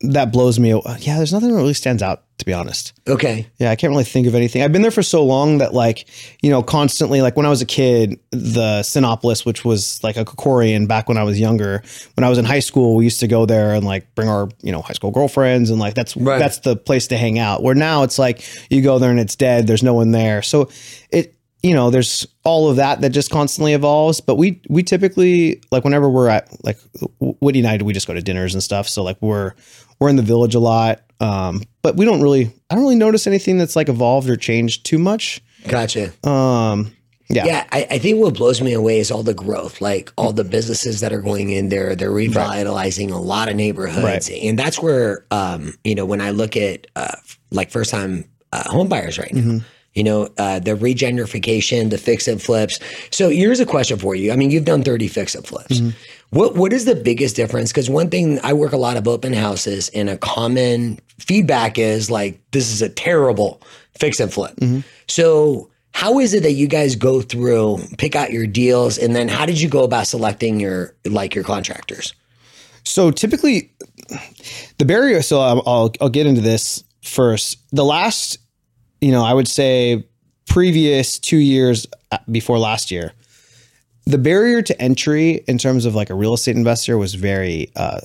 [0.01, 0.73] that blows me.
[0.73, 2.93] aw- Yeah, there's nothing that really stands out to be honest.
[3.07, 3.47] Okay.
[3.57, 4.63] Yeah, I can't really think of anything.
[4.63, 6.07] I've been there for so long that like,
[6.41, 10.25] you know, constantly like when I was a kid, the Cinepolis, which was like a
[10.25, 11.83] Krikorian back when I was younger,
[12.15, 14.49] when I was in high school, we used to go there and like bring our,
[14.61, 16.39] you know, high school girlfriends and like that's Right.
[16.39, 17.61] that's the place to hang out.
[17.61, 20.41] Where now it's like you go there and it's dead, there's no one there.
[20.41, 20.69] So
[21.11, 24.21] it you know, there's all of that that just constantly evolves.
[24.21, 26.77] But we we typically like whenever we're at like
[27.19, 28.87] Whitney and I, we just go to dinners and stuff.
[28.87, 29.53] So like we're
[29.99, 33.27] we're in the village a lot, um, but we don't really I don't really notice
[33.27, 35.41] anything that's like evolved or changed too much.
[35.67, 36.11] Gotcha.
[36.27, 36.93] Um,
[37.31, 40.33] yeah, Yeah, I, I think what blows me away is all the growth, like all
[40.33, 41.95] the businesses that are going in there.
[41.95, 44.43] They're revitalizing a lot of neighborhoods, Right.
[44.43, 47.15] and that's where, um, you know, when I look at uh,
[47.51, 49.59] like first time uh, home buyers right now,
[49.95, 52.79] you know, uh, the regenerification, the fix and flips.
[53.11, 54.31] So here's a question for you.
[54.31, 55.79] I mean, you've done 30 fix and flips.
[56.31, 57.71] What what is the biggest difference?
[57.71, 62.11] Because one thing I work a lot of open houses, and a common feedback is
[62.11, 63.61] like, this is a terrible
[63.97, 64.53] fix and flip.
[65.07, 69.27] So how is it that you guys go through, pick out your deals, and then
[69.27, 72.13] how did you go about selecting your like your contractors?
[72.83, 73.71] So typically,
[74.77, 75.21] the barrier.
[75.23, 77.57] So I'll, I'll I'll get into this first.
[77.71, 78.37] The last,
[79.01, 80.03] you know, I would say
[80.47, 83.13] previous two years uh, before last year,
[84.05, 87.99] the barrier to entry in terms of like a real estate investor was very uh,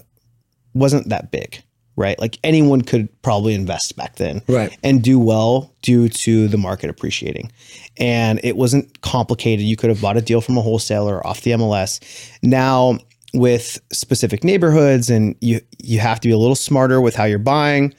[0.75, 1.63] wasn't that big,
[1.97, 2.19] right?
[2.19, 4.77] Like anyone could probably invest back then, Right.
[4.83, 7.51] and do well due to the market appreciating.
[7.97, 9.65] And it wasn't complicated.
[9.65, 12.01] You could have bought a deal from a wholesaler off the MLS.
[12.43, 12.99] Now
[13.33, 17.39] with specific neighborhoods and you you have to be a little smarter with how you're
[17.39, 17.93] buying.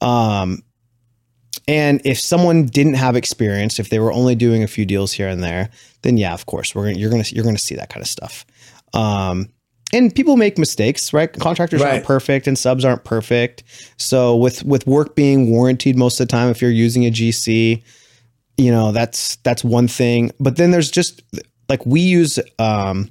[0.00, 0.62] Um
[1.66, 5.28] And if someone didn't have experience, if they were only doing a few deals here
[5.28, 5.70] and there,
[6.02, 8.44] then yeah, of course, we're gonna, you're gonna you're gonna see that kind of stuff.
[8.92, 9.48] Um,
[9.92, 11.32] and people make mistakes, right?
[11.32, 11.94] Contractors Right.
[11.94, 13.62] aren't perfect, and subs aren't perfect.
[13.96, 17.82] So with with work being warranted most of the time, if you're using a GC,
[18.58, 20.32] you know that's that's one thing.
[20.40, 21.22] But then there's just
[21.68, 23.08] like we use um,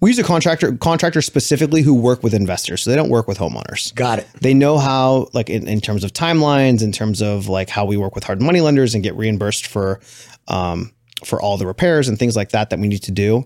[0.00, 3.38] we use a contractor contractor specifically who work with investors, so they don't work with
[3.38, 3.94] homeowners.
[3.94, 4.28] Got it.
[4.40, 7.96] they know how like in, in terms of timelines in terms of like how we
[7.96, 10.00] work with hard money lenders and get reimbursed for
[10.48, 10.92] um,
[11.24, 13.44] for all the repairs and things like that that we need to do.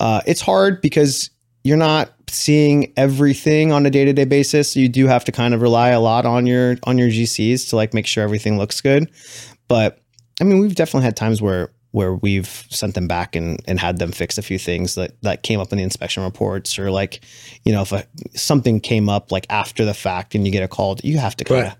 [0.00, 1.30] Uh, it's hard because
[1.64, 4.76] you're not seeing everything on a day-to-day basis.
[4.76, 7.76] You do have to kind of rely a lot on your on your gcs to
[7.76, 9.10] like make sure everything looks good.
[9.66, 10.00] But
[10.40, 13.98] i mean we've definitely had times where where we've sent them back and, and had
[13.98, 17.14] them fix a few things that, that came up in the inspection reports or like
[17.64, 18.02] you know if a,
[18.34, 21.44] something came up like after the fact and you get a call you have to
[21.44, 21.76] kind of Right.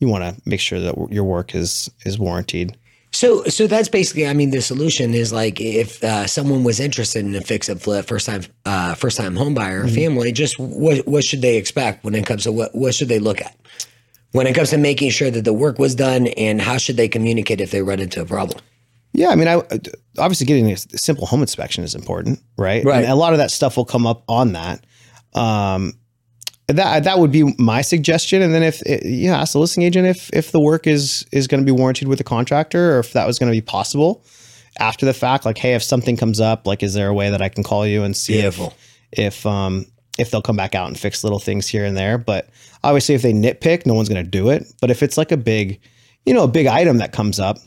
[0.00, 2.68] you want to make sure that your work is is warranted
[3.12, 4.26] So, so that's basically.
[4.32, 7.80] I mean, the solution is like if uh, someone was interested in a fix and
[7.80, 9.94] flip, first time, uh, first time home buyer, Mm-hmm.
[10.02, 13.18] family, just what what should they expect when it comes to what what should they
[13.28, 13.54] look at
[14.36, 17.08] when it comes to making sure that the work was done, and how should they
[17.08, 18.58] communicate if they run into a problem?
[19.16, 19.62] Yeah, I mean, I
[20.18, 22.84] obviously getting a simple home inspection is important, right?
[22.84, 23.02] Right.
[23.02, 24.84] And a lot of that stuff will come up on that.
[25.32, 25.94] Um,
[26.68, 28.42] that that would be my suggestion.
[28.42, 31.60] And then if yeah, ask the listing agent if if the work is is going
[31.60, 34.22] to be warranted with the contractor, or if that was going to be possible
[34.78, 35.46] after the fact.
[35.46, 37.86] Like, hey, if something comes up, like, is there a way that I can call
[37.86, 38.74] you and see Beautiful.
[39.12, 39.86] if if um
[40.18, 42.18] if they'll come back out and fix little things here and there.
[42.18, 42.50] But
[42.84, 44.66] obviously, if they nitpick, no one's going to do it.
[44.80, 45.80] But if it's like a big,
[46.26, 47.58] you know, a big item that comes up,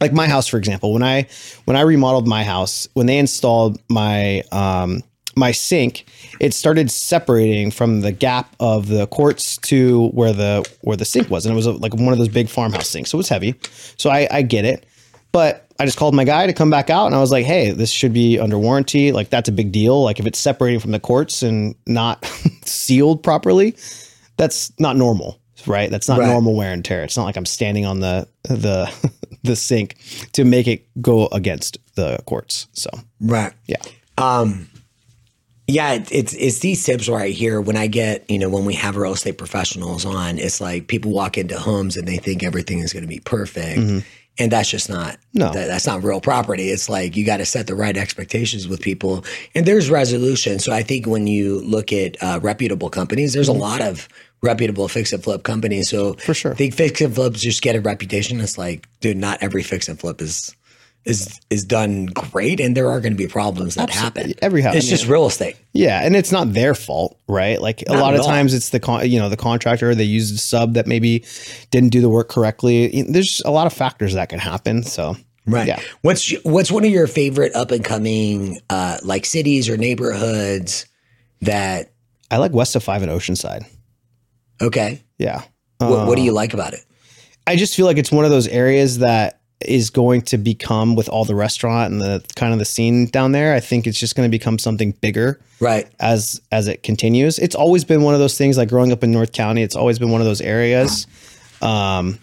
[0.00, 1.26] like my house, for example, when I
[1.64, 5.02] when I remodeled my house, when they installed my um
[5.36, 6.06] my sink,
[6.40, 11.28] it started separating from the gap of the quartz to where the where the sink
[11.30, 13.28] was, and it was a, like one of those big farmhouse sinks, so it was
[13.28, 13.54] heavy.
[13.96, 14.86] So I, I get it,
[15.32, 17.70] but I just called my guy to come back out, and I was like, "Hey,
[17.72, 19.10] this should be under warranty.
[19.10, 20.04] Like that's a big deal.
[20.04, 22.24] Like if it's separating from the quartz and not
[22.64, 23.74] sealed properly,
[24.36, 26.28] that's not normal." Right, that's not Right.
[26.28, 27.02] normal wear and tear.
[27.04, 28.92] It's not like I'm standing on the the
[29.44, 29.94] the sink
[30.32, 32.66] to make it go against the quartz.
[32.72, 33.52] So Right.
[33.66, 33.76] yeah,
[34.18, 34.68] Um,
[35.66, 37.60] yeah, it, it's it's these tips right here.
[37.60, 41.10] When I get you know when we have real estate professionals on, it's like people
[41.12, 44.04] walk into homes and they think everything is going to be perfect,
[44.38, 45.38] and that's just not Mm-hmm.
[45.38, 45.52] No.
[45.52, 46.70] that, that's not real property.
[46.70, 50.60] It's like you got to set the right expectations with people, and there's resolution.
[50.60, 54.08] So I think when you look at uh, reputable companies, there's a lot of
[54.42, 55.88] reputable fix and flip companies.
[55.90, 56.20] So Mm-hmm.
[56.20, 56.52] For sure.
[56.52, 58.40] I think fix and flips just get a reputation.
[58.40, 60.54] It's like, dude, not every fix and flip is.
[61.06, 64.32] Is is done great, and there are going to be problems that happen.
[64.40, 65.54] Every house- it's just real estate.
[65.74, 67.60] yeah, and it's not their fault, right?
[67.60, 68.26] Like a lot of all.
[68.26, 71.22] times, it's the con- you know the contractor they used a sub that maybe
[71.70, 73.02] didn't do the work correctly.
[73.06, 74.82] There's a lot of factors that can happen.
[74.82, 75.14] So
[75.46, 75.68] Right.
[75.68, 75.78] Yeah.
[76.00, 80.86] What's what's one of your favorite up and coming uh, like cities or neighborhoods
[81.42, 81.92] that
[82.30, 83.66] I like West of Five and Oceanside.
[84.62, 85.02] okay?
[85.18, 85.42] Yeah,
[85.78, 86.80] What, what do Uh, you like about it?
[87.46, 91.08] I just feel like it's one of those areas that is going to become with
[91.08, 93.54] all the restaurant and the kind of the scene down there.
[93.54, 95.40] I think it's just going to become something bigger.
[95.60, 95.86] Right.
[96.00, 97.38] as as it continues.
[97.38, 99.98] It's always been one of those things like growing up in North County, it's always
[99.98, 101.06] been one of those areas
[101.62, 102.18] um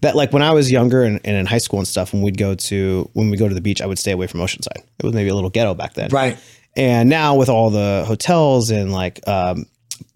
[0.00, 2.38] that like when I was younger and, and in high school and stuff, when we'd
[2.38, 4.78] go to when we go to the beach, I would stay away from Oceanside.
[4.98, 6.10] It was maybe a little ghetto back then.
[6.10, 6.36] Right.
[6.76, 9.66] And now with all the hotels and like um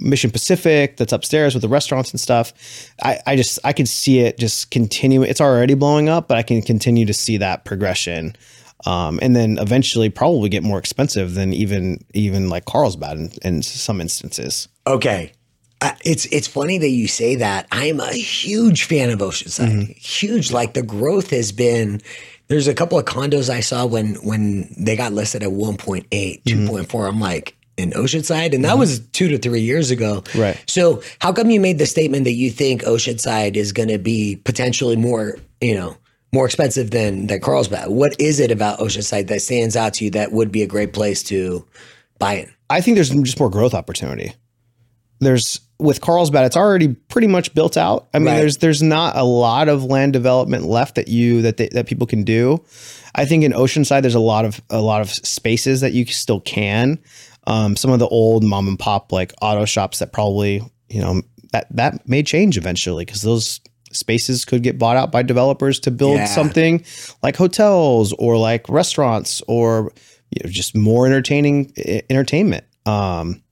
[0.02, 2.52] Mission Pacific that's upstairs with the restaurants and stuff,
[3.02, 5.22] I, I just I can see it just continue.
[5.22, 8.34] It's already blowing up, but I can continue to see that progression.
[8.84, 13.62] Um, and then eventually probably get more expensive than even even like Carlsbad in, in
[13.62, 14.68] some instances.
[14.86, 15.32] Okay.
[15.80, 17.66] Uh, it's it's funny that you say that.
[17.72, 19.68] I'm a huge fan of Oceanside.
[19.68, 19.92] Mm-hmm.
[19.92, 20.52] Huge.
[20.52, 22.00] Like the growth has been.
[22.48, 26.68] There's a couple of condos I saw when when they got listed at 1.8, Mm-hmm.
[26.68, 27.08] 2.4.
[27.08, 29.10] I'm like in Oceanside, and that was mm-hmm.
[29.12, 30.22] two to three years ago.
[30.34, 30.62] Right.
[30.66, 34.36] So how come you made the statement that you think Oceanside is going to be
[34.36, 35.96] potentially more, you know,
[36.32, 37.88] more expensive than than Carlsbad?
[37.88, 40.92] What is it about Oceanside that stands out to you that would be a great
[40.92, 41.66] place to
[42.18, 42.52] buy in?
[42.68, 44.34] I think there's just more growth opportunity.
[45.20, 48.08] There's with Carlsbad, it's already pretty much built out.
[48.14, 48.36] I mean, Right.
[48.36, 52.06] there's there's not a lot of land development left that you that they, that people
[52.06, 52.64] can do.
[53.14, 56.40] I think in Oceanside, there's a lot of a lot of spaces that you still
[56.40, 56.98] can.
[57.46, 61.22] Um, some of the old mom and pop like auto shops that probably you know
[61.52, 63.60] that that may change eventually because those
[63.92, 66.24] spaces could get bought out by developers to build Yeah.
[66.26, 66.84] something
[67.22, 69.92] like hotels or like restaurants or
[70.30, 72.64] you know, just more entertaining e- entertainment.
[72.86, 73.42] Um,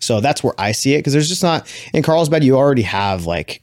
[0.00, 2.44] so that's where I see it because there's just not in Carlsbad.
[2.44, 3.62] You already have like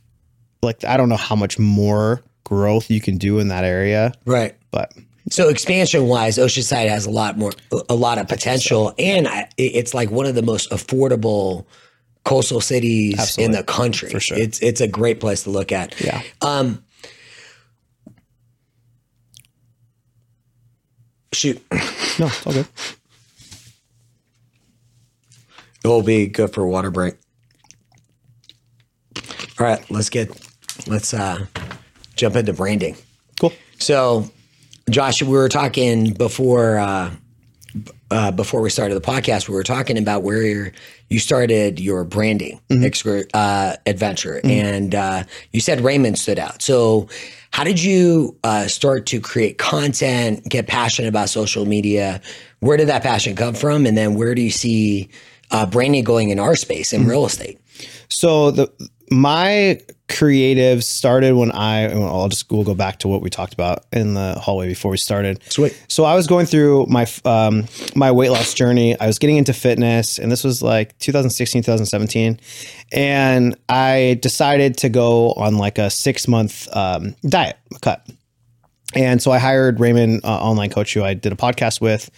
[0.64, 4.56] like I don't know how much more growth you can do in that area, Right.
[4.72, 4.92] but
[5.30, 7.52] So expansion wise, Oceanside has a lot more,
[7.90, 11.66] a lot of potential, and I, it's like one of the most affordable
[12.26, 14.10] coastal cities in the country.
[14.10, 14.38] For sure.
[14.38, 16.00] It's it's a great place to look at.
[16.02, 16.22] yeah.
[16.42, 16.84] Um.
[21.34, 21.60] Shoot,
[22.20, 22.68] No, it's all good.
[25.84, 27.16] it will be good for a water break.
[29.60, 30.30] All right, let's get
[30.86, 31.46] let's uh
[32.16, 32.96] jump into branding.
[33.40, 33.52] Cool.
[33.80, 34.30] So,
[34.90, 37.12] Josh, we were talking before uh,
[38.12, 39.48] uh, before we started the podcast.
[39.48, 40.72] We were talking about where
[41.10, 46.62] you started your branding exper- uh, adventure, and uh, you said Raymond stood out.
[46.62, 47.08] So,
[47.52, 52.22] how did you uh, start to create content, get passionate about social media?
[52.60, 55.10] Where did that passion come from, and then where do you see
[55.52, 57.60] uh, branding going in our space in real estate?
[58.10, 58.72] So the
[59.10, 63.86] my creative started when I I'll just we'll go back to what we talked about
[63.92, 65.42] in the hallway before we started.
[65.50, 65.82] Sweet.
[65.88, 69.00] So I was going through my um, my weight loss journey.
[69.00, 72.40] I was getting into fitness, and this was like 2016, 2017,
[72.92, 78.06] and I decided to go on like a six month um, diet cut.
[78.96, 82.12] And so I hired Raymond, uh, online coach, who I did a podcast with,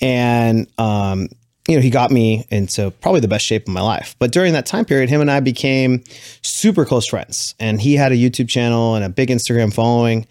[0.00, 1.28] and um,
[1.68, 4.16] you know he got me into probably the best shape of my life.
[4.18, 6.02] But during that time period, him and I became
[6.42, 10.26] super close friends, and he had a YouTube channel and a big Instagram following,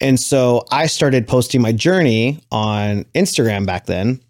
[0.00, 4.20] and so I started posting my journey on Instagram back then,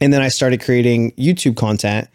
[0.00, 2.08] and then I started creating YouTube content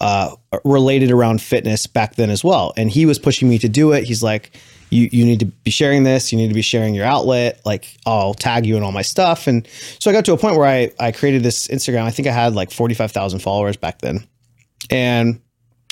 [0.00, 2.72] uh, related around fitness back then as well.
[2.76, 4.04] And he was pushing me to do it.
[4.04, 4.52] He's like,
[4.90, 6.32] you, you need to be sharing this.
[6.32, 7.60] You need to be sharing your outlet.
[7.64, 9.46] Like I'll tag you in all my stuff.
[9.46, 9.66] And
[9.98, 12.04] so I got to a point where I, I created this Instagram.
[12.04, 14.26] I think I had like 45,000 followers back then.
[14.90, 15.40] And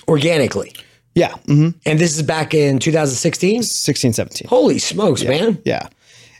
[0.08, 0.72] Organically,
[1.16, 3.62] yeah, mhm, and this is back in 2016.
[3.64, 4.46] 16, 17.
[4.48, 5.60] Holy smokes, man!
[5.64, 5.88] Yeah.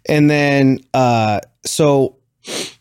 [0.09, 2.16] And then uh so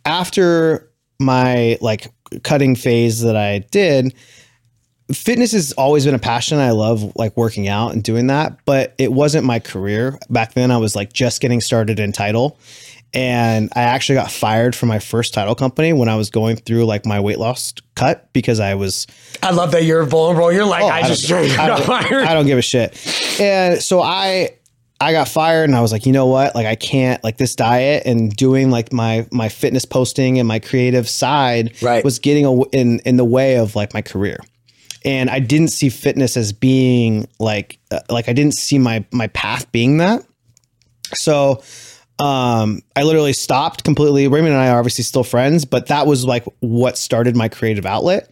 [0.05, 2.07] after my like
[2.43, 4.13] cutting phase that I did,
[5.13, 6.57] fitness has always been a passion.
[6.59, 10.17] I love like working out and doing that, but it wasn't my career.
[10.29, 12.57] Back then I was like just getting started in title.
[13.13, 16.83] And I actually got fired from my first title company when I was going through
[16.83, 19.07] like my weight loss cut because I was
[19.41, 20.51] I love that you're vulnerable.
[20.51, 21.89] You're like, oh, I, Oh, I just don't- straight I don't.
[22.27, 22.91] I don't give a shit.
[23.39, 24.49] And so I
[24.99, 26.55] I got fired and I was like, you know what?
[26.55, 30.59] Like I can't like this diet and doing like my my fitness posting and my
[30.59, 32.03] creative side Right.
[32.03, 34.39] was getting a, in in the way of like my career.
[35.05, 39.27] And I didn't see fitness as being like uh, like I didn't see my my
[39.27, 40.25] path being that.
[41.13, 41.63] So
[42.19, 44.27] um I literally stopped completely.
[44.27, 47.85] Raymond and I are obviously still friends, but that was like what started my creative
[47.85, 48.31] outlet.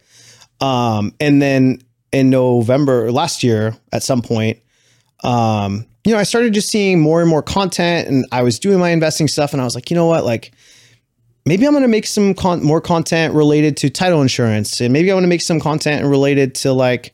[0.59, 1.81] Um, and then
[2.11, 4.59] in November last year, at some point,
[5.23, 8.79] um, you know, I started just seeing more and more content, and I was doing
[8.79, 10.51] my investing stuff, and I was like, you know what, like
[11.45, 15.11] maybe I'm going to make some con- more content related to title insurance, and maybe
[15.11, 17.13] I want to make some content related to like.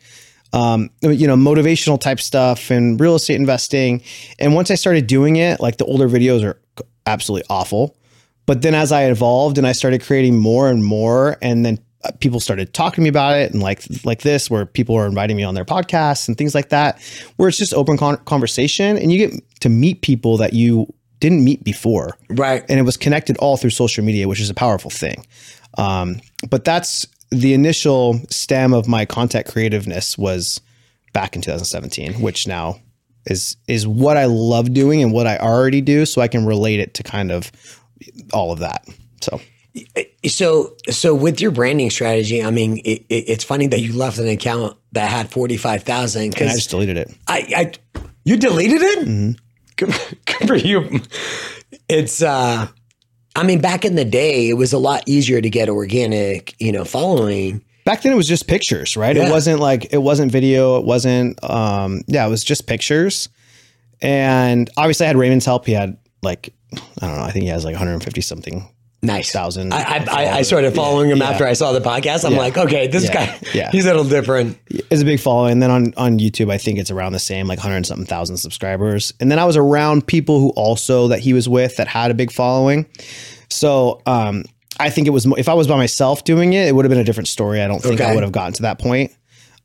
[0.51, 4.01] Um, you know, motivational type stuff and real estate investing.
[4.39, 6.59] And once I started doing it, like the older videos are
[7.05, 7.95] absolutely awful.
[8.47, 12.09] But then as I evolved and I started creating more and more, and then uh,
[12.19, 15.37] people started talking to me about it, and like like this, where people are inviting
[15.37, 16.99] me on their podcasts and things like that,
[17.35, 21.43] where it's just open con- conversation, and you get to meet people that you didn't
[21.43, 22.63] meet before, right.
[22.69, 25.25] and it was connected all through social media, which is a powerful thing.
[25.77, 30.61] Um, but that's the initial stem of my content creativeness was
[31.13, 32.79] back in 2017, which now
[33.25, 36.79] is is what I love doing and what I already do, so I can relate
[36.79, 37.51] it to kind of
[38.33, 38.87] all of that.
[39.21, 39.39] So
[40.27, 44.17] So, so with your branding strategy, I mean, it, it, it's funny that you left
[44.17, 47.15] an account that had forty five thousand and I just deleted it.
[47.27, 48.99] I, I, you deleted it.
[49.07, 49.31] Mm-hmm.
[49.79, 51.01] Good, good for you.
[51.87, 52.67] It's, uh,
[53.35, 56.73] I mean, back in the day, it was a lot easier to get organic, you
[56.73, 57.63] know, following.
[57.85, 59.15] Back then it was just pictures, right?
[59.15, 59.27] Yeah.
[59.27, 63.29] It wasn't like it wasn't video, it wasn't um yeah, it was just pictures.
[64.01, 65.65] And obviously I had Raymond's help.
[65.65, 68.67] He had like I don't know, I think he has like 150 something
[69.01, 69.31] Nice.
[69.31, 69.73] thousand.
[69.73, 71.29] I, I, I, I started following him Yeah.
[71.29, 72.25] after I saw the podcast.
[72.25, 72.37] I'm Yeah.
[72.39, 73.13] like, okay, this Yeah.
[73.13, 73.71] guy, Yeah.
[73.71, 74.57] he's a little different.
[74.69, 75.53] It's a big following.
[75.53, 78.05] And then on, on YouTube, I think it's around the same, like 100 and something
[78.05, 79.13] thousand subscribers.
[79.21, 82.13] And then I was around people who also that he was with that had a
[82.13, 82.87] big following.
[83.49, 84.43] So um,
[84.79, 86.99] I think it was, if I was by myself doing it, it would have been
[86.99, 87.61] a different story.
[87.61, 88.09] I don't think Okay.
[88.09, 89.11] I would have gotten to that point.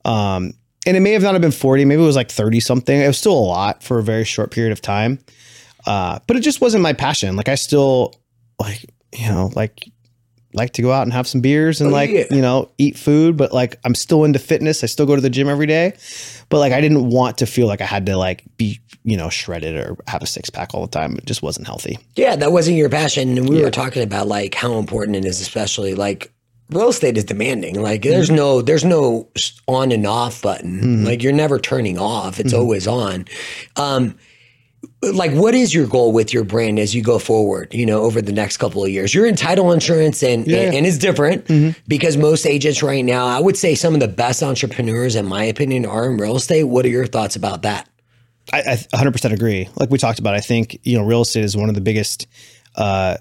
[0.04, 0.54] Um,
[0.86, 3.00] and it may have not have been 40, maybe it was like 30 something.
[3.00, 5.18] It was still a lot for a very short period of time.
[5.86, 7.36] Uh, but it just wasn't my passion.
[7.36, 8.14] Like I still,
[8.60, 8.84] like,
[9.14, 9.90] you know, like
[10.54, 12.24] like to go out and have some beers and oh, like yeah.
[12.30, 14.82] you know eat food, but like I'm still into fitness.
[14.82, 15.94] I still go to the gym every day,
[16.48, 19.28] but like I didn't want to feel like I had to like be you know
[19.28, 21.16] shredded or have a six pack all the time.
[21.16, 21.98] It just wasn't healthy.
[22.14, 23.36] Yeah, that wasn't your passion.
[23.36, 26.32] And we were talking about like how important it is, especially like
[26.70, 27.80] real estate is demanding.
[27.80, 28.36] Like there's mm-hmm.
[28.36, 29.28] no there's no
[29.66, 30.80] on and off button.
[30.80, 31.04] Mm-hmm.
[31.04, 32.38] Like you're never turning off.
[32.38, 32.60] It's mm-hmm.
[32.60, 33.26] always on.
[33.76, 34.16] Um
[35.02, 38.20] like what is your goal with your brand as you go forward, you know, over
[38.22, 39.14] the next couple of years?
[39.14, 41.48] You're in title insurance and and, and it's different
[41.88, 45.44] because most agents right now, I would say some of the best entrepreneurs in my
[45.44, 46.64] opinion are in real estate.
[46.64, 47.88] What are your thoughts about that?
[48.52, 49.68] I, I 100% agree.
[49.76, 52.26] Like we talked about, I think you know real estate is one of the biggest,
[52.76, 53.16] uh,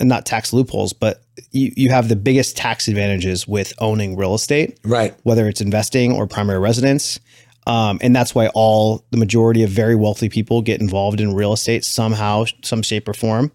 [0.00, 1.22] not tax loopholes, but
[1.52, 5.14] you you have the biggest tax advantages with owning real estate, Right.
[5.24, 7.20] whether it's investing or primary residence.
[7.66, 11.52] Um, and that's why all the majority of very wealthy people get involved in real
[11.52, 13.50] estate somehow, some shape or form.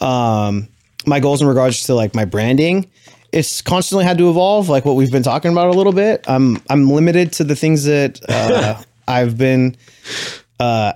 [0.00, 0.68] Um,
[1.06, 2.90] my goals in regards to like my branding,
[3.32, 4.68] it's constantly had to evolve.
[4.68, 6.24] Like what we've been talking about a little bit.
[6.28, 9.76] I'm I'm limited to the things that uh, I've been
[10.58, 10.92] uh,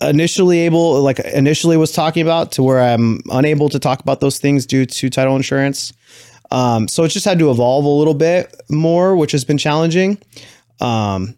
[0.00, 4.38] initially able, like initially was talking about, to where I'm unable to talk about those
[4.38, 5.92] things due to title insurance.
[6.50, 10.18] Um, so it's just had to evolve a little bit more, which has been challenging.
[10.80, 11.36] Um,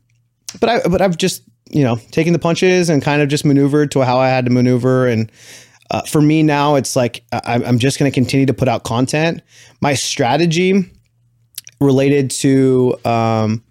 [0.60, 3.90] but I but I've just you know taken the punches and kind of just maneuvered
[3.92, 5.06] to how I had to maneuver.
[5.06, 5.30] And
[5.90, 8.84] uh, for me now, it's like I, I'm just going to continue to put out
[8.84, 9.42] content.
[9.80, 10.90] My strategy
[11.80, 13.62] related to um,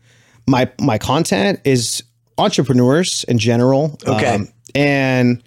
[0.47, 2.03] my my content is
[2.38, 3.97] entrepreneurs in general.
[4.07, 4.36] Okay.
[4.36, 5.43] Um, and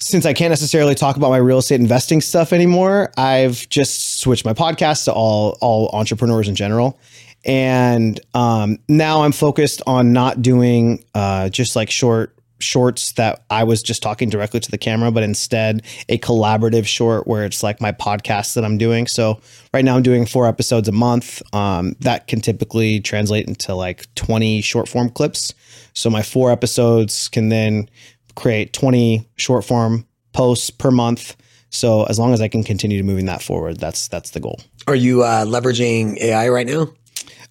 [0.00, 4.44] since I can't necessarily talk about my real estate investing stuff anymore, I've just switched
[4.44, 6.98] my podcast to all all entrepreneurs in general.
[7.44, 13.64] And um, now I'm focused on not doing uh, just like short shorts that I
[13.64, 17.80] was just talking directly to the camera, but instead a collaborative short where it's like
[17.80, 19.06] my podcast that I'm doing.
[19.06, 19.40] So
[19.72, 21.42] right now I'm doing four episodes a month.
[21.54, 25.54] Um, that can typically translate into like 20 short form clips.
[25.94, 27.88] So my four episodes can then
[28.34, 31.36] create 20 short form posts per month.
[31.70, 34.60] So as long as I can continue to moving that forward, that's that's the goal.
[34.86, 36.88] Are you uh, leveraging AI right now?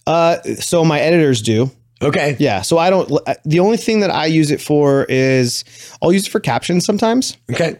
[0.07, 1.69] Uh, so my editors do.
[2.01, 2.35] Okay.
[2.39, 2.61] Yeah.
[2.61, 3.11] So I don't.
[3.43, 5.63] The only thing that I use it for is
[6.01, 7.37] I'll use it for captions sometimes.
[7.51, 7.79] Okay.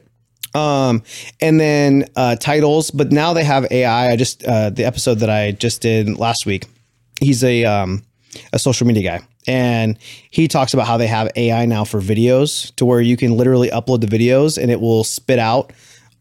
[0.54, 1.04] Um,
[1.40, 2.92] and then uh, titles.
[2.92, 4.12] But now they have AI.
[4.12, 6.66] I just uh, the episode that I just did last week.
[7.22, 8.04] He's a um,
[8.52, 9.98] a social media guy, and
[10.30, 13.70] he talks about how they have AI now for videos, to where you can literally
[13.70, 15.72] upload the videos and it will spit out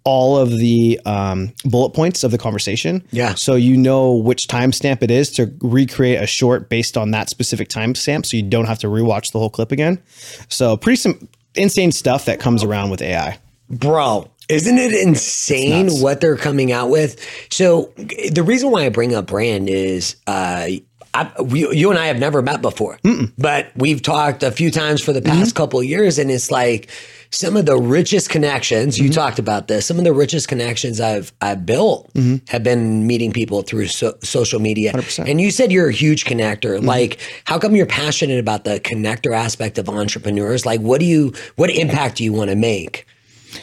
[0.06, 3.04] all of the um, bullet points of the conversation.
[3.10, 3.34] Yeah.
[3.34, 7.68] So you know which timestamp it is to recreate a short based on that specific
[7.68, 10.00] timestamp, so you don't have to rewatch the whole clip again.
[10.48, 13.38] So pretty some insane stuff that comes around with AI.
[13.68, 17.20] Bro, isn't it insane what they're coming out with?
[17.50, 17.92] So
[18.30, 20.68] the reason why I bring up brand is uh,
[21.14, 22.98] I, we, you and I have never met before,
[23.38, 25.56] but we've talked a few times for the past Mm-hmm.
[25.56, 26.90] couple of years, and it's like
[27.30, 28.98] some of the richest connections.
[28.98, 29.12] You Mm-hmm.
[29.14, 29.86] talked about this.
[29.86, 32.44] Some of the richest connections I've I've built Mm-hmm.
[32.48, 34.92] have been meeting people through so, social media.
[35.18, 36.76] And you said you're a huge connector.
[36.76, 36.86] Mm-hmm.
[36.86, 40.64] Like, how come you're passionate about the connector aspect of entrepreneurs?
[40.66, 43.06] Like, what do you what impact do you want to make?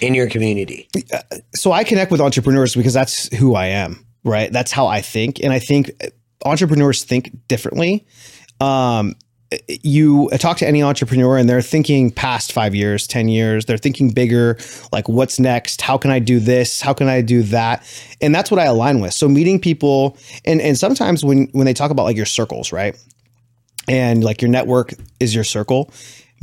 [0.01, 0.88] in your community?
[1.53, 4.51] so I connect with entrepreneurs because that's who I am, right?
[4.51, 5.39] That's how I think.
[5.43, 5.91] And I think
[6.45, 8.05] entrepreneurs think differently.
[8.59, 9.14] Um,
[9.68, 14.12] you talk to any entrepreneur and they're thinking past five years, 10 years, they're thinking
[14.12, 14.58] bigger,
[14.91, 15.82] like what's next?
[15.82, 16.82] How can I do this?
[16.82, 17.86] How can I do that?
[18.22, 19.14] And that's what I align with.
[19.14, 22.97] So meeting people and, and sometimes when, when they talk about like your circles, right?
[23.88, 25.91] And like your network is your circle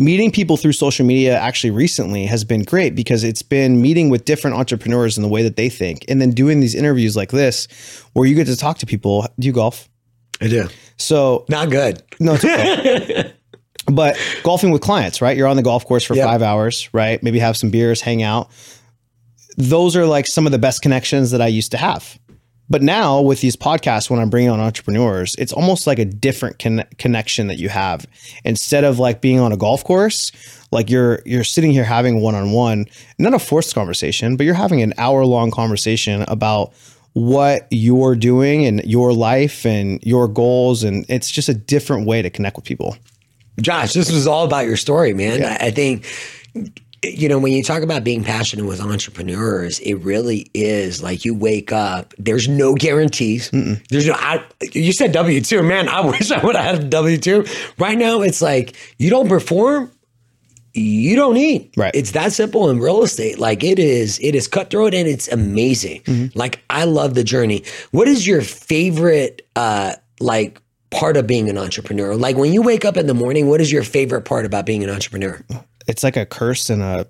[0.01, 4.25] meeting people through social media actually recently has been great because it's been meeting with
[4.25, 7.67] different entrepreneurs in the way that they think and then doing these interviews like this
[8.15, 9.90] where you get to talk to people do you golf
[10.41, 10.69] I do.
[10.97, 12.03] so Not good.
[12.19, 13.33] no it's okay.
[13.87, 16.27] but golfing with clients right you're on the golf course for Yep.
[16.27, 18.49] five hours right maybe have some beers hang out
[19.57, 22.19] those are like some of the best connections that i used to have
[22.69, 26.61] but now with these podcasts, when I'm bringing on entrepreneurs, it's almost like a different
[26.61, 28.07] con- connection that you have.
[28.45, 30.31] Instead of like being on a golf course,
[30.71, 32.87] like you're you're sitting here having one on one,
[33.19, 36.73] not a forced conversation, but you're having an hour long conversation about
[37.15, 42.23] what you're doing and your life and your goals, and it's just a different way
[42.23, 42.97] to connect with people.
[43.61, 45.43] Josh, this was all about your story, man.
[45.45, 46.07] I, I think,
[47.03, 51.35] you know, when you talk about being passionate with entrepreneurs, it really is like you
[51.35, 53.51] wake up, there's no guarantees.
[53.91, 55.63] There's no, I, you said W 2.
[55.63, 57.45] Man, I wish I would have had a W 2.
[57.79, 59.91] Right now, it's like you don't perform,
[60.75, 61.73] you don't eat.
[61.77, 61.91] Right.
[61.95, 63.39] It's that simple in real estate.
[63.39, 66.03] Like it is, it is cutthroat and it's amazing.
[66.03, 66.39] Mm-hmm.
[66.39, 67.65] Like I love the journey.
[67.91, 70.61] What is your favorite uh like
[70.91, 72.15] part of being an entrepreneur?
[72.15, 74.85] Like when you wake up in the morning, what is your favorite part about being
[74.85, 75.45] an entrepreneur?
[75.89, 77.07] It's like a curse and a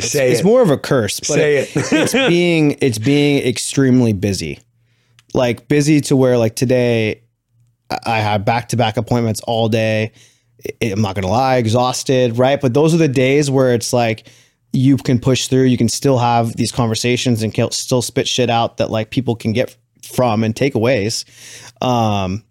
[0.00, 0.34] Say it.
[0.34, 1.92] it's more of a curse, but Say it- it.
[1.92, 4.60] it's being it's being extremely busy.
[5.34, 7.22] Like busy to where like today
[7.90, 10.12] I- I have back to back appointments all day.
[10.82, 12.60] I'm not gonna lie, exhausted, right?
[12.60, 14.28] But those are the days where it's like
[14.72, 18.76] you can push through, you can still have these conversations and still spit shit out
[18.78, 21.24] that like people can get from and takeaways.
[21.82, 22.44] Um,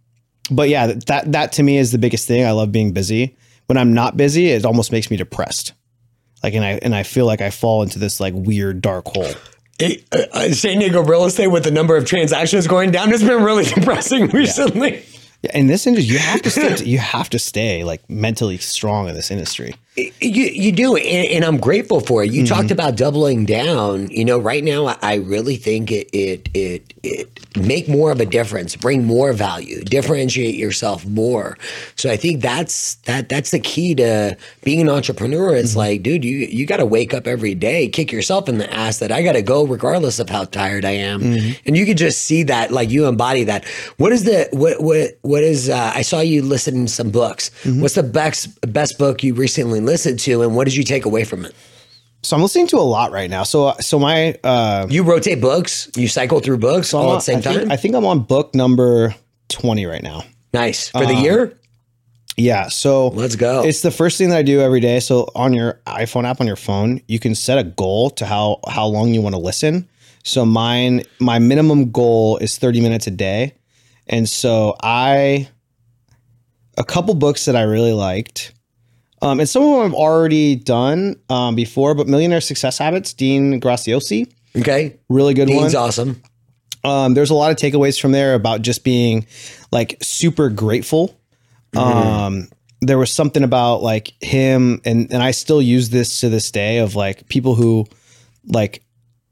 [0.51, 2.45] but yeah, that that to me is the biggest thing.
[2.45, 3.36] I love being busy.
[3.68, 5.74] When I'm not busy, it almost makes me depressed.
[6.43, 9.32] Like and I and I feel like I fall into this like weird dark hole.
[9.80, 13.24] It- uh, uh, San Diego real estate with the number of transactions going down has
[13.24, 14.97] been really depressing recently.
[14.97, 15.01] Yeah,
[15.54, 19.16] in this industry, you have to stay, you have to stay like mentally strong in
[19.16, 19.76] this industry.
[19.98, 22.30] You you do, and, and I'm grateful for it.
[22.30, 22.54] You mm-hmm.
[22.54, 24.10] talked about doubling down.
[24.10, 28.20] You know, right now, I, I really think it it it it make more of
[28.20, 31.58] a difference, bring more value, differentiate yourself more.
[31.96, 34.36] So I think that's that that's the key to
[34.66, 35.56] being an entrepreneur.
[35.56, 35.80] It's mm-hmm.
[35.80, 39.00] like, dude, you you got to wake up every day, kick yourself in the ass
[39.00, 41.54] that I got to go regardless of how tired I am, mm-hmm.
[41.66, 43.64] and you could just see that, like you embody that.
[43.96, 45.70] What is the what what what is?
[45.70, 47.50] Uh, I saw you listen to some books.
[47.66, 51.23] What's the best best book you recently listened to, and what did you take away
[51.23, 51.53] from it?
[52.23, 53.43] So I'm listening to a lot right now.
[53.43, 55.89] So so my uh, You rotate books.
[55.95, 57.71] You cycle through books all at the same I think, time.
[57.71, 59.13] I think I'm on book number
[59.47, 60.23] twenty right now.
[60.53, 61.59] nice for the year.
[62.38, 62.67] Yeah.
[62.67, 63.63] So Let's go.
[63.63, 64.99] It's the first thing that I do every day.
[64.99, 68.59] So on your iPhone app on your phone, you can set a goal to how
[68.67, 69.88] how long you want to listen.
[70.23, 73.53] So mine my minimum goal is 30 minutes a day.
[74.07, 75.47] And so I
[76.77, 78.51] a couple books that I really liked.
[79.26, 83.59] Um, and some of them I've already done um, before, but Millionaire Success Habits, Dean
[83.59, 85.63] Graziosi, Okay, really good one.
[85.63, 86.21] Dean's awesome.
[86.84, 89.26] Um, there's a lot of takeaways from there about just being
[89.71, 91.19] like super grateful.
[91.76, 92.47] Um,
[92.82, 96.78] there was something about like him, and and I still use this to this day
[96.78, 97.86] of like people who
[98.45, 98.82] like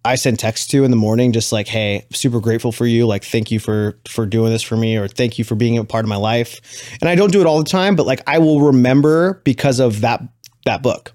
[0.06, 3.08] I send texts to in the morning, just like, hey, super grateful for you.
[3.08, 5.86] Like, thank you for for doing this for me, or thank you for being a
[5.86, 6.60] part of my life.
[7.02, 10.02] And I don't do it all the time, but like I will remember because of
[10.02, 10.22] that
[10.66, 11.14] that book.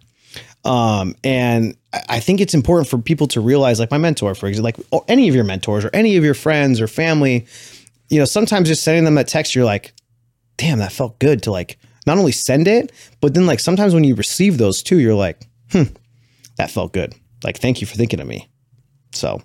[0.65, 1.77] Um, and
[2.09, 5.05] I- think it's important for people to realize, like my mentor, for example, like or
[5.09, 7.47] any of your mentors or any of your friends or family,
[8.11, 9.93] you know, sometimes just sending them that text, you're like,
[10.57, 14.05] damn, that felt good to like not only send it, but then like sometimes when
[14.05, 15.85] you receive those too, you're like, hmm,
[16.57, 17.15] that felt good.
[17.45, 18.49] Like, thank you for thinking of me.
[19.13, 19.43] So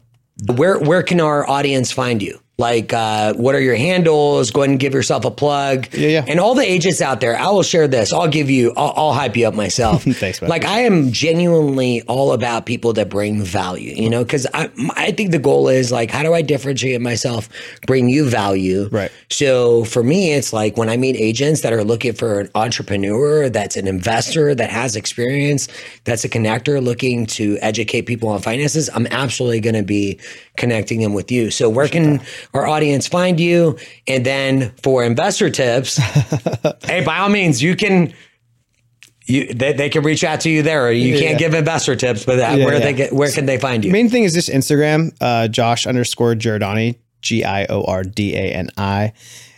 [0.55, 2.39] Where where can our audience find you?
[2.59, 4.51] Like, uh, what are your handles?
[4.51, 5.91] Go ahead and give yourself a plug.
[5.91, 6.25] Yeah, yeah.
[6.27, 8.13] And all the agents out there, I will share this.
[8.13, 8.73] I'll give you.
[8.77, 10.03] I'll, I'll hype you up myself.
[10.07, 10.51] Thanks, man.
[10.51, 13.95] Like, I am genuinely all about people that bring value.
[13.95, 17.49] You know, because I I think the goal is like, how do I differentiate myself,
[17.87, 18.87] bring you value?
[18.91, 19.11] Right.
[19.31, 23.49] So for me, it's like when I meet agents that are looking for an entrepreneur,
[23.49, 25.67] that's an investor that has experience,
[26.03, 30.19] that's a connector looking to educate people on finances, I'm absolutely going to be
[30.57, 31.49] connecting them with you.
[31.51, 32.21] So where can
[32.53, 33.77] our audience find you?
[34.07, 35.97] And then for investor tips,
[36.85, 38.13] hey, by all means, you can.
[39.25, 40.91] You, they, they can reach out to you there.
[40.91, 41.37] You can't Yeah.
[41.37, 42.79] give investor tips, but uh, Yeah, where yeah.
[42.81, 43.89] they get, where can they find you?
[43.91, 48.51] main thing is just Instagram, uh, Josh underscore Giordani, G I O R D A
[48.51, 49.13] N I.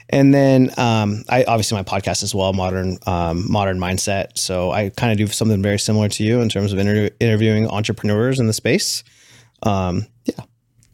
[0.07, 4.37] And then um, I obviously my podcast as well, modern um, modern mindset.
[4.37, 7.67] So I kind of do something very similar to you in terms of inter- interviewing
[7.67, 9.03] entrepreneurs in the space.
[9.63, 10.05] Um,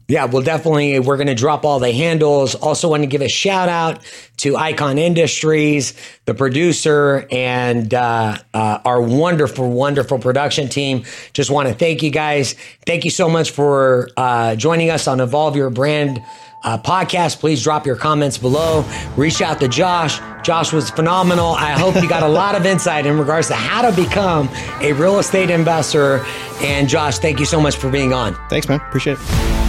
[0.08, 0.98] yeah, well, definitely.
[1.00, 2.54] We're going to drop all the handles.
[2.54, 4.00] Also, want to give a shout out
[4.38, 5.94] to Icon Industries,
[6.26, 11.04] the producer, and uh, uh, our wonderful, wonderful production team.
[11.32, 12.54] Just want to thank you guys.
[12.84, 16.20] Thank you so much for uh, joining us on Evolve Your Brand.
[16.64, 18.84] Uh, podcast, please drop your comments below.
[19.16, 20.20] Reach out to Josh.
[20.44, 21.52] Josh was phenomenal.
[21.52, 24.48] I hope you got a lot of insight in regards to how to become
[24.80, 26.24] a real estate investor.
[26.60, 28.36] And Josh, thank you so much for being on.
[28.48, 28.80] thanks, man.
[28.80, 29.61] Appreciate it.